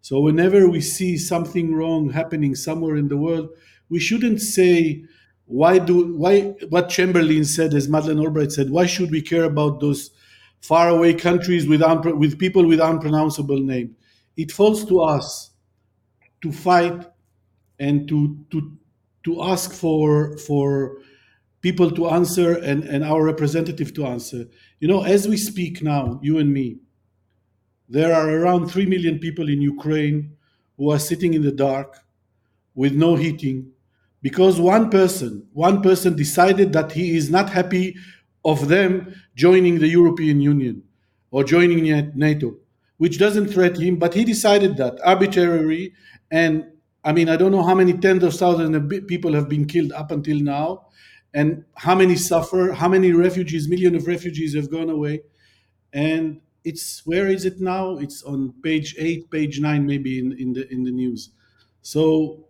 So 0.00 0.20
whenever 0.20 0.68
we 0.68 0.80
see 0.80 1.16
something 1.18 1.74
wrong 1.74 2.10
happening 2.10 2.54
somewhere 2.54 2.96
in 2.96 3.08
the 3.08 3.16
world, 3.16 3.50
we 3.90 4.00
shouldn't 4.00 4.40
say 4.40 5.04
why 5.46 5.78
do 5.78 6.16
why 6.16 6.54
what 6.68 6.88
Chamberlain 6.90 7.44
said, 7.44 7.74
as 7.74 7.88
Madeleine 7.88 8.20
Albright 8.20 8.52
said, 8.52 8.70
why 8.70 8.86
should 8.86 9.10
we 9.10 9.22
care 9.22 9.44
about 9.44 9.80
those 9.80 10.10
faraway 10.60 11.14
countries 11.14 11.66
with 11.66 11.82
with 12.16 12.38
people 12.38 12.66
with 12.66 12.80
unpronounceable 12.80 13.60
name? 13.60 13.96
It 14.36 14.52
falls 14.52 14.84
to 14.86 15.00
us 15.00 15.50
to 16.42 16.52
fight 16.52 17.06
and 17.78 18.08
to 18.08 18.38
to 18.50 18.72
to 19.24 19.42
ask 19.42 19.72
for 19.72 20.36
for 20.38 20.98
people 21.60 21.90
to 21.90 22.08
answer 22.08 22.52
and, 22.52 22.84
and 22.84 23.04
our 23.04 23.24
representative 23.24 23.92
to 23.94 24.06
answer. 24.06 24.46
You 24.80 24.88
know, 24.88 25.02
as 25.02 25.26
we 25.26 25.36
speak 25.36 25.82
now, 25.82 26.20
you 26.22 26.38
and 26.38 26.52
me, 26.52 26.78
there 27.88 28.14
are 28.14 28.28
around 28.30 28.68
3 28.68 28.86
million 28.86 29.18
people 29.18 29.48
in 29.48 29.60
Ukraine 29.60 30.36
who 30.76 30.90
are 30.90 30.98
sitting 30.98 31.34
in 31.34 31.42
the 31.42 31.52
dark 31.52 31.98
with 32.74 32.94
no 32.94 33.16
heating 33.16 33.72
because 34.22 34.60
one 34.60 34.90
person, 34.90 35.46
one 35.52 35.82
person 35.82 36.14
decided 36.16 36.72
that 36.72 36.92
he 36.92 37.16
is 37.16 37.30
not 37.30 37.50
happy 37.50 37.96
of 38.44 38.68
them 38.68 39.14
joining 39.34 39.78
the 39.78 39.88
European 39.88 40.40
Union 40.40 40.82
or 41.30 41.44
joining 41.44 41.84
NATO, 42.14 42.56
which 42.96 43.18
doesn't 43.18 43.48
threaten 43.48 43.82
him, 43.82 43.96
but 43.96 44.14
he 44.14 44.24
decided 44.24 44.76
that 44.76 44.98
arbitrarily. 45.04 45.92
And 46.30 46.66
I 47.04 47.12
mean, 47.12 47.28
I 47.28 47.36
don't 47.36 47.52
know 47.52 47.62
how 47.62 47.74
many 47.74 47.92
tens 47.92 48.22
of 48.22 48.34
thousands 48.34 48.74
of 48.76 49.06
people 49.06 49.32
have 49.34 49.48
been 49.48 49.66
killed 49.66 49.92
up 49.92 50.10
until 50.10 50.40
now, 50.40 50.86
and 51.34 51.64
how 51.76 51.94
many 51.94 52.16
suffer, 52.16 52.72
how 52.72 52.88
many 52.88 53.12
refugees, 53.12 53.68
million 53.68 53.94
of 53.94 54.06
refugees 54.06 54.54
have 54.54 54.70
gone 54.70 54.90
away. 54.90 55.22
And 55.92 56.40
it's 56.64 57.06
where 57.06 57.28
is 57.28 57.44
it 57.44 57.60
now? 57.60 57.98
It's 57.98 58.22
on 58.22 58.54
page 58.62 58.94
eight, 58.98 59.30
page 59.30 59.60
nine, 59.60 59.86
maybe 59.86 60.18
in, 60.18 60.32
in 60.38 60.52
the 60.54 60.72
in 60.72 60.84
the 60.84 60.92
news. 60.92 61.30
So 61.82 62.48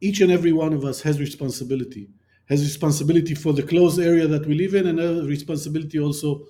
each 0.00 0.20
and 0.20 0.30
every 0.32 0.52
one 0.52 0.72
of 0.72 0.84
us 0.84 1.00
has 1.02 1.18
responsibility 1.20 2.08
has 2.48 2.62
responsibility 2.62 3.34
for 3.34 3.52
the 3.52 3.62
closed 3.62 3.98
area 3.98 4.26
that 4.26 4.46
we 4.46 4.54
live 4.54 4.74
in 4.74 4.86
and 4.86 5.00
a 5.00 5.24
responsibility 5.24 5.98
also 5.98 6.46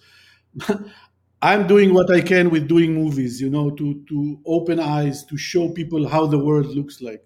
i'm 1.43 1.67
doing 1.67 1.95
what 1.95 2.11
i 2.11 2.21
can 2.21 2.51
with 2.51 2.69
doing 2.69 2.95
movies 2.95 3.41
you 3.41 3.51
know 3.51 3.71
to 3.71 4.05
to 4.09 4.41
open 4.47 4.81
eyes 4.81 5.25
to 5.25 5.37
show 5.37 5.69
people 5.71 6.09
how 6.09 6.27
the 6.27 6.39
world 6.39 6.67
looks 6.67 7.01
like 7.03 7.26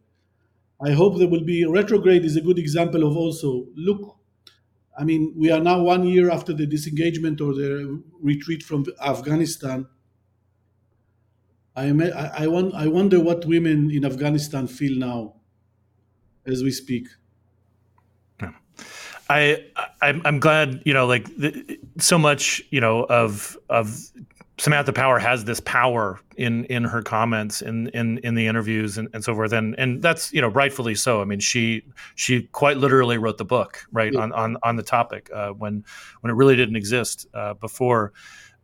i 0.85 0.93
hope 0.93 1.19
there 1.19 1.29
will 1.29 1.45
be 1.45 1.65
retrograde 1.65 2.25
is 2.25 2.37
a 2.37 2.41
good 2.41 2.59
example 2.59 3.05
of 3.05 3.17
also 3.17 3.67
look 3.75 4.17
i 4.99 5.05
mean 5.05 5.33
we 5.37 5.51
are 5.51 5.61
now 5.61 5.81
one 5.81 6.07
year 6.07 6.31
after 6.31 6.53
the 6.53 6.67
disengagement 6.67 7.41
or 7.41 7.55
the 7.55 8.03
retreat 8.21 8.63
from 8.63 8.85
afghanistan 9.01 9.87
i, 11.77 11.89
I, 11.89 12.45
I, 12.45 12.71
I 12.85 12.87
wonder 12.87 13.21
what 13.21 13.45
women 13.45 13.91
in 13.91 14.05
afghanistan 14.05 14.67
feel 14.67 14.99
now 14.99 15.41
as 16.47 16.63
we 16.63 16.71
speak. 16.71 17.09
I, 19.29 19.65
I 20.03 20.21
I'm 20.25 20.41
glad 20.41 20.83
you 20.85 20.93
know 20.93 21.07
like 21.07 21.29
so 21.99 22.19
much 22.19 22.63
you 22.71 22.81
know 22.81 23.05
of 23.05 23.57
of 23.69 24.11
Samantha 24.61 24.93
Power 24.93 25.19
has 25.19 25.47
this 25.47 25.59
power 25.61 26.21
in 26.37 26.67
in 26.67 26.85
her 26.85 27.01
comments 27.01 27.63
in 27.63 27.89
in 27.89 28.19
in 28.19 28.35
the 28.35 28.47
interviews 28.47 28.99
and, 28.99 29.09
and 29.15 29.25
so 29.25 29.35
forth. 29.35 29.53
And 29.53 29.75
and 29.79 30.03
that's 30.03 30.35
you 30.35 30.43
know 30.43 30.49
rightfully 30.49 30.95
so. 30.95 31.23
I 31.23 31.25
mean 31.25 31.41
she 31.41 31.83
she 32.15 32.43
quite 32.43 32.77
literally 32.77 33.17
wrote 33.17 33.39
the 33.39 33.45
book 33.47 33.83
right 33.91 34.13
yeah. 34.13 34.21
on, 34.21 34.33
on 34.33 34.59
on 34.63 34.77
the 34.77 34.83
topic 34.83 35.31
uh, 35.35 35.53
when 35.53 35.83
when 36.21 36.31
it 36.31 36.35
really 36.35 36.57
didn't 36.57 36.77
exist 36.77 37.27
uh, 37.33 37.55
before. 37.55 38.13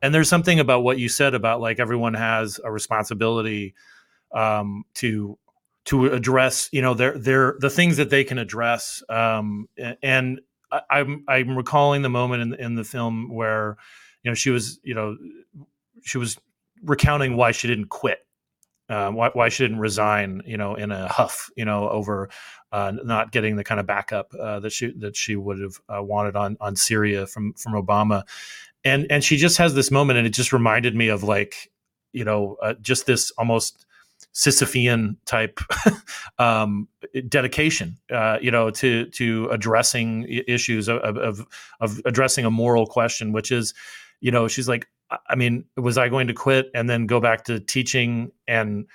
And 0.03 0.15
there's 0.15 0.29
something 0.29 0.61
about 0.61 0.83
what 0.83 0.99
you 0.99 1.09
said 1.09 1.33
about 1.33 1.63
like 1.63 1.81
everyone 1.81 2.13
has 2.13 2.61
a 2.63 2.71
responsibility 2.71 3.75
um, 4.33 4.85
to 4.97 5.39
to 5.87 6.13
address 6.13 6.69
you 6.73 6.83
know 6.83 6.93
their 6.93 7.17
their 7.17 7.57
the 7.61 7.71
things 7.71 7.97
that 7.97 8.11
they 8.11 8.23
can 8.23 8.37
address. 8.37 9.03
Um, 9.09 9.67
and 10.03 10.43
I, 10.71 10.83
I'm 10.91 11.25
I'm 11.27 11.57
recalling 11.57 12.03
the 12.03 12.11
moment 12.11 12.43
in 12.43 12.55
in 12.61 12.75
the 12.75 12.85
film 12.85 13.33
where 13.33 13.79
you 14.23 14.31
know 14.31 14.35
she 14.35 14.51
was 14.51 14.79
you 14.83 14.95
know 14.95 15.17
she 16.07 16.19
was 16.19 16.39
recounting 16.83 17.37
why 17.37 17.53
she 17.53 17.69
didn't 17.69 17.89
quit 17.89 18.21
uh, 18.89 19.11
why, 19.11 19.31
why 19.33 19.49
she 19.49 19.65
didn't 19.65 19.81
resign, 19.81 20.43
you 20.47 20.57
know, 20.57 20.75
in 20.75 20.93
a 20.93 21.09
huff, 21.09 21.51
you 21.57 21.65
know, 21.65 21.89
over 21.89 22.29
uh, 22.73 22.93
not 23.03 23.33
getting 23.33 23.57
the 23.57 23.65
kind 23.65 23.81
of 23.81 23.87
backup 23.87 24.33
uh, 24.35 24.61
that 24.61 24.71
she 24.71 24.93
that 24.99 25.17
she 25.17 25.35
would 25.35 25.61
have 25.61 25.81
uh, 25.89 26.03
wanted 26.03 26.37
on 26.37 26.57
on 26.61 26.77
Syria 26.77 27.27
from 27.27 27.53
from 27.55 27.73
Obama, 27.73 28.23
and 28.85 29.07
and 29.11 29.25
she 29.25 29.37
just 29.37 29.59
has 29.59 29.75
this 29.75 29.91
moment, 29.91 30.19
and 30.19 30.27
it 30.27 30.31
just 30.31 30.53
reminded 30.53 30.95
me 30.95 31.09
of 31.09 31.23
like, 31.25 31.73
you 32.13 32.25
know, 32.25 32.57
uh, 32.63 32.75
just 32.81 33.07
this 33.07 33.33
almost 33.33 33.87
Sisyphean 34.33 35.17
type 35.25 35.61
um, 36.39 36.89
dedication, 37.29 37.97
uh, 38.13 38.39
you 38.41 38.53
know, 38.53 38.71
to 38.71 39.07
to 39.07 39.49
addressing 39.51 40.27
issues 40.47 40.89
of, 40.89 40.99
of, 40.99 41.47
of 41.81 42.01
addressing 42.05 42.45
a 42.45 42.51
moral 42.51 42.87
question, 42.87 43.33
which 43.33 43.51
is, 43.51 43.75
you 44.21 44.31
know, 44.31 44.47
she's 44.47 44.69
like, 44.69 44.87
I 45.11 45.37
mean, 45.37 45.65
was 45.77 45.99
I 45.99 46.09
going 46.09 46.27
to 46.29 46.35
quit 46.35 46.71
and 46.75 46.89
then 46.89 47.07
go 47.07 47.21
back 47.21 47.45
to 47.45 47.61
teaching 47.61 48.33
and 48.49 48.87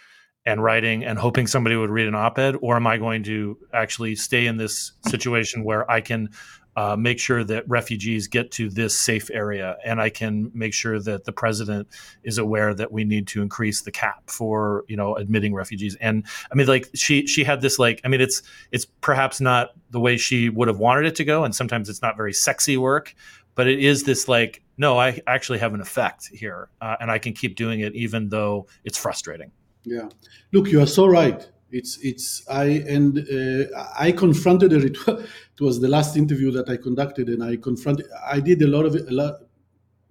and 0.46 0.64
writing 0.64 1.06
and 1.06 1.20
hoping 1.20 1.46
somebody 1.46 1.76
would 1.76 1.92
read 1.92 2.08
an 2.08 2.16
op-ed, 2.16 2.56
or 2.62 2.76
am 2.76 2.88
I 2.88 2.98
going 2.98 3.24
to 3.24 3.58
actually 3.74 4.16
stay 4.16 4.48
in 4.48 4.58
this 4.58 4.94
situation 5.06 5.64
where 5.64 5.90
I 5.90 6.02
can 6.02 6.30
uh, 6.76 6.96
make 6.96 7.20
sure 7.20 7.44
that 7.44 7.68
refugees 7.68 8.28
get 8.28 8.50
to 8.52 8.70
this 8.70 8.98
safe 8.98 9.30
area, 9.32 9.78
and 9.84 10.02
I 10.02 10.10
can 10.10 10.50
make 10.54 10.74
sure 10.74 11.00
that 11.02 11.26
the 11.26 11.34
president 11.34 11.88
is 12.24 12.38
aware 12.38 12.74
that 12.74 12.92
we 12.92 13.04
need 13.04 13.28
to 13.28 13.42
increase 13.42 13.82
the 13.82 13.92
cap 13.92 14.30
for 14.30 14.86
you 14.88 14.96
know 14.96 15.16
admitting 15.16 15.54
refugees. 15.54 15.98
And 16.00 16.26
I 16.52 16.56
mean, 16.56 16.68
like 16.68 16.90
she 16.94 17.28
she 17.28 17.44
had 17.44 17.62
this 17.62 17.78
like 17.78 18.02
I 18.04 18.08
mean, 18.08 18.22
it's 18.22 18.42
it's 18.72 18.86
perhaps 18.86 19.42
not 19.42 19.72
the 19.90 20.00
way 20.00 20.16
she 20.16 20.50
would 20.50 20.70
have 20.70 20.80
wanted 20.80 21.06
it 21.06 21.16
to 21.16 21.26
go, 21.26 21.44
and 21.44 21.54
sometimes 21.54 21.90
it's 21.90 22.02
not 22.02 22.16
very 22.16 22.34
sexy 22.34 22.78
work, 22.78 23.14
but 23.56 23.68
it 23.68 23.80
is 23.80 24.04
this 24.04 24.28
like 24.30 24.64
no, 24.82 25.00
I 25.00 25.22
actually 25.28 25.60
have 25.60 25.74
an 25.76 25.82
effect 25.82 26.22
here, 26.44 26.70
uh, 26.82 26.96
and 27.00 27.12
I 27.16 27.20
can 27.20 27.34
keep 27.34 27.56
doing 27.56 27.80
it 27.82 27.94
even 27.96 28.30
though 28.30 28.68
it's 28.84 28.98
frustrating. 28.98 29.52
Yeah, 29.84 30.10
look, 30.52 30.68
you 30.72 30.82
are 30.82 30.92
so 31.00 31.06
right. 31.06 31.42
It's 31.72 32.00
it's 32.02 32.26
I 32.50 32.66
and 32.96 33.20
uh, 33.20 33.64
I 34.06 34.12
confronted 34.12 34.72
her. 34.72 34.84
It, 34.90 34.98
it 35.08 35.62
was 35.70 35.80
the 35.80 35.88
last 35.88 36.18
interview 36.18 36.50
that 36.58 36.68
I 36.68 36.78
conducted, 36.78 37.30
and 37.30 37.44
I 37.44 37.58
confronted. 37.58 38.08
I 38.38 38.40
did 38.40 38.60
a 38.64 38.68
lot 38.76 38.86
of 38.86 38.96
a 38.96 39.14
lot, 39.22 39.36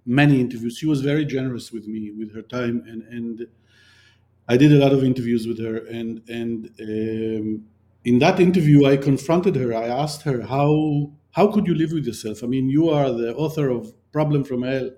many 0.07 0.41
interviews. 0.41 0.79
She 0.79 0.87
was 0.87 1.01
very 1.01 1.25
generous 1.25 1.73
with 1.73 1.87
me 1.89 2.13
with 2.13 2.33
her 2.37 2.43
time, 2.43 2.77
and 2.87 3.03
and 3.17 3.47
I 4.49 4.57
did 4.57 4.73
a 4.73 4.79
lot 4.85 4.93
of 4.93 5.03
interviews 5.03 5.49
with 5.49 5.59
her. 5.67 5.77
And 5.99 6.23
and 6.29 6.57
um, 6.89 7.65
in 8.05 8.21
that 8.21 8.39
interview, 8.39 8.87
I 8.87 8.97
confronted 8.97 9.57
her. 9.57 9.75
I 9.75 9.89
asked 10.03 10.23
her 10.29 10.43
how 10.55 11.11
how 11.33 11.47
could 11.53 11.67
you 11.67 11.75
live 11.75 11.93
with 11.93 12.07
yourself? 12.07 12.45
I 12.45 12.47
mean, 12.47 12.69
you 12.69 12.89
are 12.89 13.11
the 13.11 13.35
author 13.35 13.69
of 13.69 13.93
Problem 14.13 14.45
from 14.45 14.63
Hell. 14.63 14.91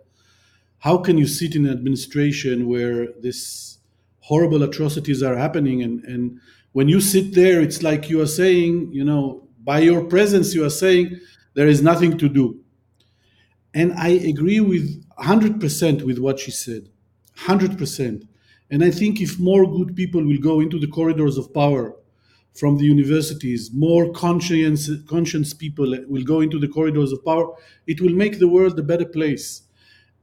How 0.78 0.98
can 0.98 1.18
you 1.18 1.26
sit 1.26 1.54
in 1.54 1.66
an 1.66 1.72
administration 1.72 2.68
where 2.68 3.08
this 3.20 3.78
horrible 4.20 4.62
atrocities 4.62 5.22
are 5.22 5.36
happening? 5.36 5.82
And 5.82 6.04
and 6.04 6.40
when 6.72 6.88
you 6.88 7.00
sit 7.00 7.34
there 7.34 7.60
it's 7.60 7.82
like 7.82 8.08
you 8.10 8.20
are 8.20 8.26
saying 8.26 8.92
you 8.92 9.04
know 9.04 9.46
by 9.62 9.80
your 9.80 10.04
presence 10.04 10.54
you 10.54 10.64
are 10.64 10.70
saying 10.70 11.18
there 11.54 11.68
is 11.68 11.82
nothing 11.82 12.18
to 12.18 12.28
do. 12.28 12.60
And 13.74 13.92
i 13.94 14.08
agree 14.08 14.60
with 14.60 15.02
100% 15.18 16.02
with 16.02 16.18
what 16.18 16.38
she 16.40 16.50
said 16.50 16.88
100% 17.38 18.26
and 18.70 18.84
i 18.84 18.90
think 18.90 19.20
if 19.20 19.38
more 19.38 19.64
good 19.66 19.94
people 19.96 20.22
will 20.24 20.38
go 20.38 20.60
into 20.60 20.78
the 20.78 20.86
corridors 20.86 21.38
of 21.38 21.52
power 21.54 21.96
from 22.54 22.78
the 22.78 22.84
universities 22.84 23.70
more 23.72 24.12
conscience 24.12 24.90
conscious 25.08 25.54
people 25.54 25.96
will 26.08 26.22
go 26.22 26.40
into 26.40 26.58
the 26.58 26.68
corridors 26.68 27.12
of 27.12 27.24
power 27.24 27.54
it 27.86 28.00
will 28.00 28.12
make 28.12 28.38
the 28.38 28.48
world 28.48 28.78
a 28.78 28.82
better 28.82 29.06
place 29.06 29.62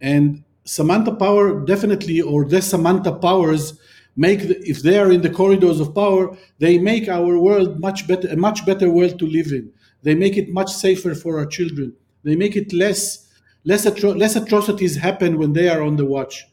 and 0.02 0.44
Samantha 0.66 1.16
Power 1.16 1.66
definitely, 1.66 2.22
or 2.22 2.46
the 2.46 2.62
Samantha 2.62 3.14
Powers, 3.14 3.80
make 4.16 4.48
the, 4.48 4.60
if 4.70 4.84
they 4.84 5.00
are 5.00 5.12
in 5.12 5.22
the 5.22 5.30
corridors 5.30 5.80
of 5.80 5.96
power, 5.96 6.38
they 6.60 6.78
make 6.78 7.08
our 7.08 7.40
world 7.40 7.80
much 7.80 8.08
better, 8.08 8.28
a 8.28 8.36
much 8.36 8.66
better 8.68 8.90
world 8.90 9.18
to 9.18 9.26
live 9.26 9.48
in. 9.48 9.72
They 10.04 10.14
make 10.14 10.38
it 10.38 10.50
much 10.50 10.72
safer 10.72 11.16
for 11.16 11.40
our 11.40 11.48
children. 11.48 11.94
They 12.24 12.36
make 12.36 12.56
it 12.56 12.72
less 12.72 13.26
less, 13.66 13.86
atro- 13.86 14.18
less 14.18 14.36
atrocities 14.36 14.96
happen 14.96 15.38
when 15.38 15.54
they 15.54 15.68
are 15.70 15.82
on 15.82 15.96
the 15.96 16.06
watch. 16.06 16.48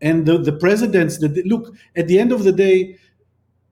And 0.00 0.24
the, 0.24 0.38
the 0.38 0.52
presidents 0.52 1.18
that 1.18 1.44
look 1.44 1.74
at 1.96 2.06
the 2.08 2.18
end 2.18 2.32
of 2.32 2.44
the 2.44 2.52
day, 2.52 2.96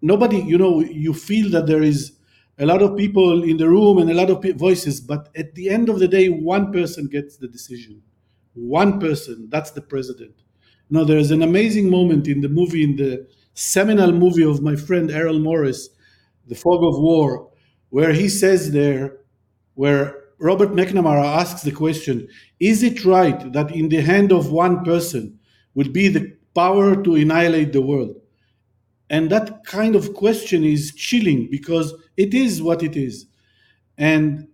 nobody, 0.03 0.39
you 0.41 0.59
know, 0.59 0.81
you 0.81 1.13
feel 1.15 1.51
that 1.51 1.67
there 1.67 1.83
is 1.83 2.13
a 2.59 2.67
lot 2.67 2.83
of 2.83 2.97
people 2.97 3.43
in 3.43 3.57
the 3.57 3.69
room 3.69 3.99
and 3.99 4.11
a 4.11 4.15
lot 4.15 4.31
of 4.31 4.43
voices, 4.57 5.01
but 5.01 5.29
at 5.37 5.55
the 5.55 5.69
end 5.69 5.89
of 5.89 5.99
the 5.99 6.09
day, 6.09 6.29
one 6.29 6.73
person 6.73 7.07
gets 7.07 7.37
the 7.37 7.49
decision 7.49 8.03
one 8.55 8.99
person, 8.99 9.49
that's 9.51 9.71
the 9.71 9.83
president. 9.83 10.35
Now, 10.89 11.05
there 11.05 11.19
is 11.19 11.31
an 11.31 11.43
amazing 11.43 11.91
moment 11.91 12.27
in 12.27 12.41
the 12.41 12.49
movie, 12.49 12.83
in 12.85 12.97
the 12.97 13.27
seminal 13.55 14.13
movie 14.13 14.45
of 14.45 14.63
my 14.63 14.77
friend 14.77 15.11
Errol 15.11 15.39
Morris, 15.39 15.91
The 16.47 16.55
Fog 16.55 16.83
of 16.83 17.01
War, 17.01 17.51
where 17.91 18.13
he 18.13 18.29
says 18.29 18.73
there, 18.73 19.19
where 19.75 20.25
Robert 20.39 20.71
McNamara 20.71 21.25
asks 21.25 21.63
the 21.63 21.73
question 21.73 22.29
Is 22.61 22.83
it 22.83 23.05
right 23.05 23.53
that 23.53 23.75
in 23.75 23.89
the 23.89 24.01
hand 24.01 24.33
of 24.33 24.51
one 24.53 24.85
person 24.85 25.39
would 25.75 25.93
be 25.93 26.09
the 26.09 26.37
power 26.55 27.03
to 27.03 27.15
annihilate 27.15 27.73
the 27.73 27.83
world? 27.83 28.17
And 29.09 29.31
that 29.31 29.64
kind 29.64 29.95
of 29.95 30.14
question 30.14 30.64
is 30.64 30.95
chilling 30.95 31.49
because 31.51 31.95
it 32.16 32.35
is 32.35 32.61
what 32.62 32.83
it 32.83 32.97
is. 32.97 33.27
And 33.99 34.49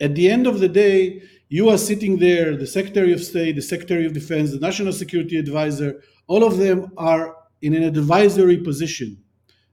at 0.00 0.14
the 0.14 0.30
end 0.30 0.46
of 0.46 0.60
the 0.60 0.68
day, 0.68 1.22
you 1.48 1.68
are 1.68 1.78
sitting 1.78 2.18
there, 2.18 2.56
the 2.56 2.66
Secretary 2.66 3.12
of 3.12 3.22
State, 3.22 3.56
the 3.56 3.62
Secretary 3.62 4.06
of 4.06 4.12
Defense, 4.12 4.52
the 4.52 4.58
National 4.58 4.92
Security 4.92 5.36
Advisor, 5.38 6.02
all 6.26 6.44
of 6.44 6.56
them 6.56 6.92
are 6.96 7.36
in 7.60 7.74
an 7.74 7.82
advisory 7.82 8.58
position. 8.58 9.18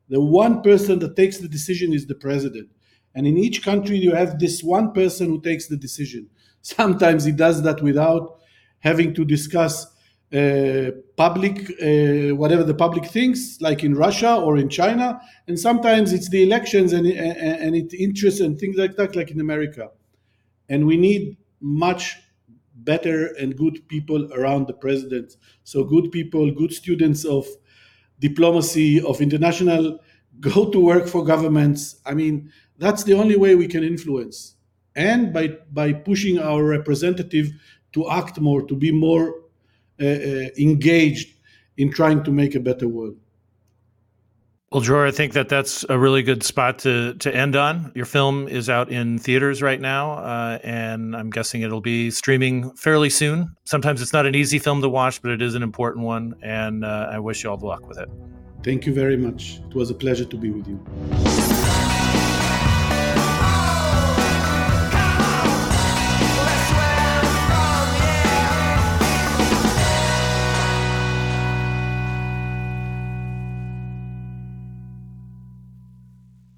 The 0.09 0.19
one 0.19 0.61
person 0.61 0.99
that 0.99 1.15
takes 1.15 1.37
the 1.37 1.47
decision 1.47 1.93
is 1.93 2.05
the 2.05 2.15
president. 2.15 2.69
And 3.15 3.25
in 3.27 3.37
each 3.37 3.63
country, 3.63 3.97
you 3.97 4.11
have 4.11 4.39
this 4.39 4.63
one 4.63 4.91
person 4.91 5.27
who 5.27 5.41
takes 5.41 5.67
the 5.67 5.77
decision. 5.77 6.29
Sometimes 6.61 7.23
he 7.23 7.31
does 7.31 7.61
that 7.63 7.81
without 7.81 8.39
having 8.79 9.13
to 9.13 9.23
discuss 9.23 9.87
uh, 10.31 10.91
public, 11.17 11.71
uh, 11.81 12.35
whatever 12.35 12.63
the 12.63 12.75
public 12.75 13.05
thinks, 13.05 13.59
like 13.61 13.83
in 13.83 13.95
Russia 13.95 14.35
or 14.35 14.57
in 14.57 14.69
China. 14.69 15.19
And 15.47 15.59
sometimes 15.59 16.13
it's 16.13 16.29
the 16.29 16.43
elections 16.43 16.93
and, 16.93 17.07
and, 17.07 17.37
and 17.37 17.75
it 17.75 17.93
interests 17.93 18.39
and 18.39 18.57
things 18.59 18.77
like 18.77 18.95
that, 18.97 19.15
like 19.15 19.31
in 19.31 19.39
America. 19.39 19.89
And 20.69 20.85
we 20.85 20.97
need 20.97 21.37
much 21.61 22.17
better 22.75 23.33
and 23.39 23.57
good 23.57 23.87
people 23.87 24.31
around 24.33 24.67
the 24.67 24.73
president. 24.73 25.35
So 25.63 25.83
good 25.83 26.11
people, 26.11 26.51
good 26.51 26.73
students 26.73 27.25
of 27.25 27.47
diplomacy, 28.19 29.01
of 29.01 29.21
international, 29.21 29.99
go 30.39 30.69
to 30.69 30.79
work 30.79 31.07
for 31.07 31.25
governments. 31.25 31.99
I 32.05 32.13
mean, 32.13 32.51
that's 32.77 33.03
the 33.03 33.13
only 33.13 33.35
way 33.35 33.55
we 33.55 33.67
can 33.67 33.83
influence. 33.83 34.55
And 34.95 35.33
by, 35.33 35.57
by 35.71 35.93
pushing 35.93 36.39
our 36.39 36.63
representative 36.63 37.51
to 37.93 38.09
act 38.09 38.39
more, 38.39 38.61
to 38.67 38.75
be 38.75 38.91
more 38.91 39.33
engaged 39.99 41.35
in 41.77 41.91
trying 41.91 42.23
to 42.23 42.31
make 42.31 42.55
a 42.55 42.59
better 42.59 42.87
world. 42.87 43.15
Well, 44.71 44.81
Dror, 44.81 45.07
I 45.07 45.11
think 45.11 45.33
that 45.33 45.49
that's 45.49 45.83
a 45.89 45.97
really 45.97 46.21
good 46.21 46.43
spot 46.43 46.77
to 46.79 47.15
to 47.15 47.35
end 47.35 47.55
on. 47.55 47.91
Your 47.95 48.05
film 48.05 48.47
is 48.47 48.69
out 48.69 48.91
in 48.91 49.17
theaters 49.17 49.63
right 49.63 49.81
now, 49.81 50.11
uh, 50.11 50.59
and 50.63 51.15
I'm 51.15 51.31
guessing 51.31 51.63
it'll 51.63 51.81
be 51.81 52.11
streaming 52.11 52.71
fairly 52.75 53.09
soon. 53.09 53.55
Sometimes 53.63 53.99
it's 53.99 54.13
not 54.13 54.27
an 54.27 54.35
easy 54.35 54.59
film 54.59 54.81
to 54.83 54.89
watch, 54.89 55.23
but 55.23 55.31
it 55.31 55.41
is 55.41 55.55
an 55.55 55.63
important 55.63 56.05
one, 56.05 56.35
and 56.43 56.85
uh, 56.85 57.09
I 57.11 57.17
wish 57.17 57.43
you 57.43 57.49
all 57.49 57.57
the 57.57 57.65
luck 57.65 57.87
with 57.87 57.97
it. 57.97 58.09
Thank 58.63 58.85
you 58.85 58.93
very 58.93 59.17
much. 59.17 59.59
It 59.69 59.73
was 59.73 59.89
a 59.89 59.95
pleasure 59.95 60.25
to 60.25 60.37
be 60.37 60.51
with 60.51 60.67
you. 60.67 61.58